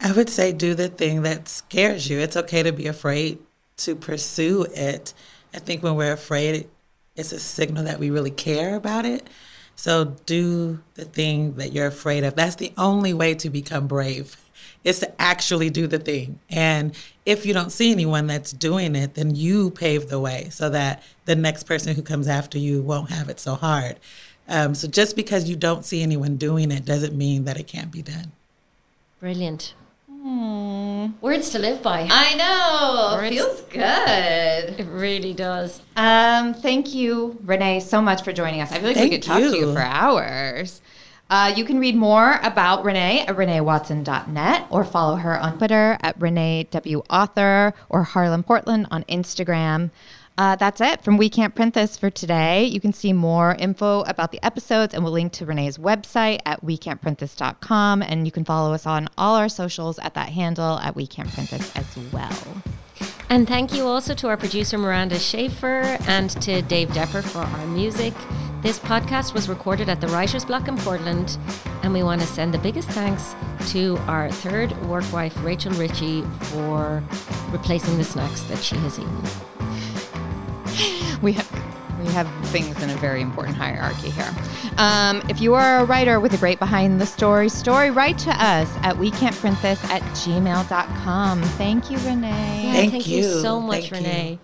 [0.00, 2.18] I would say do the thing that scares you.
[2.18, 3.38] It's okay to be afraid
[3.78, 5.14] to pursue it.
[5.54, 6.68] I think when we're afraid,
[7.16, 9.28] it's a signal that we really care about it.
[9.76, 12.34] So do the thing that you're afraid of.
[12.34, 14.36] That's the only way to become brave
[14.84, 16.38] is to actually do the thing.
[16.48, 16.94] And
[17.26, 21.02] if you don't see anyone that's doing it, then you pave the way so that
[21.26, 23.98] the next person who comes after you won't have it so hard.
[24.48, 27.90] Um, so just because you don't see anyone doing it doesn't mean that it can't
[27.92, 28.32] be done.
[29.20, 29.74] Brilliant.
[31.20, 32.06] Words to live by.
[32.10, 33.16] I know.
[33.16, 34.80] Words- Feels good.
[34.80, 35.80] It really does.
[35.96, 38.70] Um, thank you, Renee, so much for joining us.
[38.72, 39.72] I feel like we could talk to you you.
[39.72, 40.80] for hours.
[41.30, 46.18] Uh, you can read more about Renee at reneewatson.net or follow her on Twitter at
[46.20, 47.02] Renee W.
[47.10, 49.90] Author or Harlem Portland on Instagram.
[50.38, 52.64] Uh, that's it from We Can't Print This for today.
[52.64, 56.64] You can see more info about the episodes and we'll link to Renee's website at
[56.64, 58.02] wecan'tprintthis.com.
[58.02, 61.28] And you can follow us on all our socials at that handle at We Can't
[61.32, 62.62] Print This as well.
[63.28, 67.66] And thank you also to our producer Miranda Shafer and to Dave Depper for our
[67.66, 68.14] music.
[68.62, 71.36] This podcast was recorded at the Writers Block in Portland,
[71.82, 73.34] and we want to send the biggest thanks
[73.72, 77.02] to our third work wife, Rachel Ritchie, for
[77.50, 79.57] replacing the snacks that she has eaten.
[81.22, 81.50] We have
[81.98, 84.32] we have things in a very important hierarchy here.
[84.76, 88.30] Um, if you are a writer with a great behind the story story, write to
[88.30, 91.42] us at we can't print this at gmail.com.
[91.42, 92.62] Thank you, Renee.
[92.66, 93.40] Yeah, Thank thank you you.
[93.40, 93.96] so much, Thank you.
[94.08, 94.38] Renee.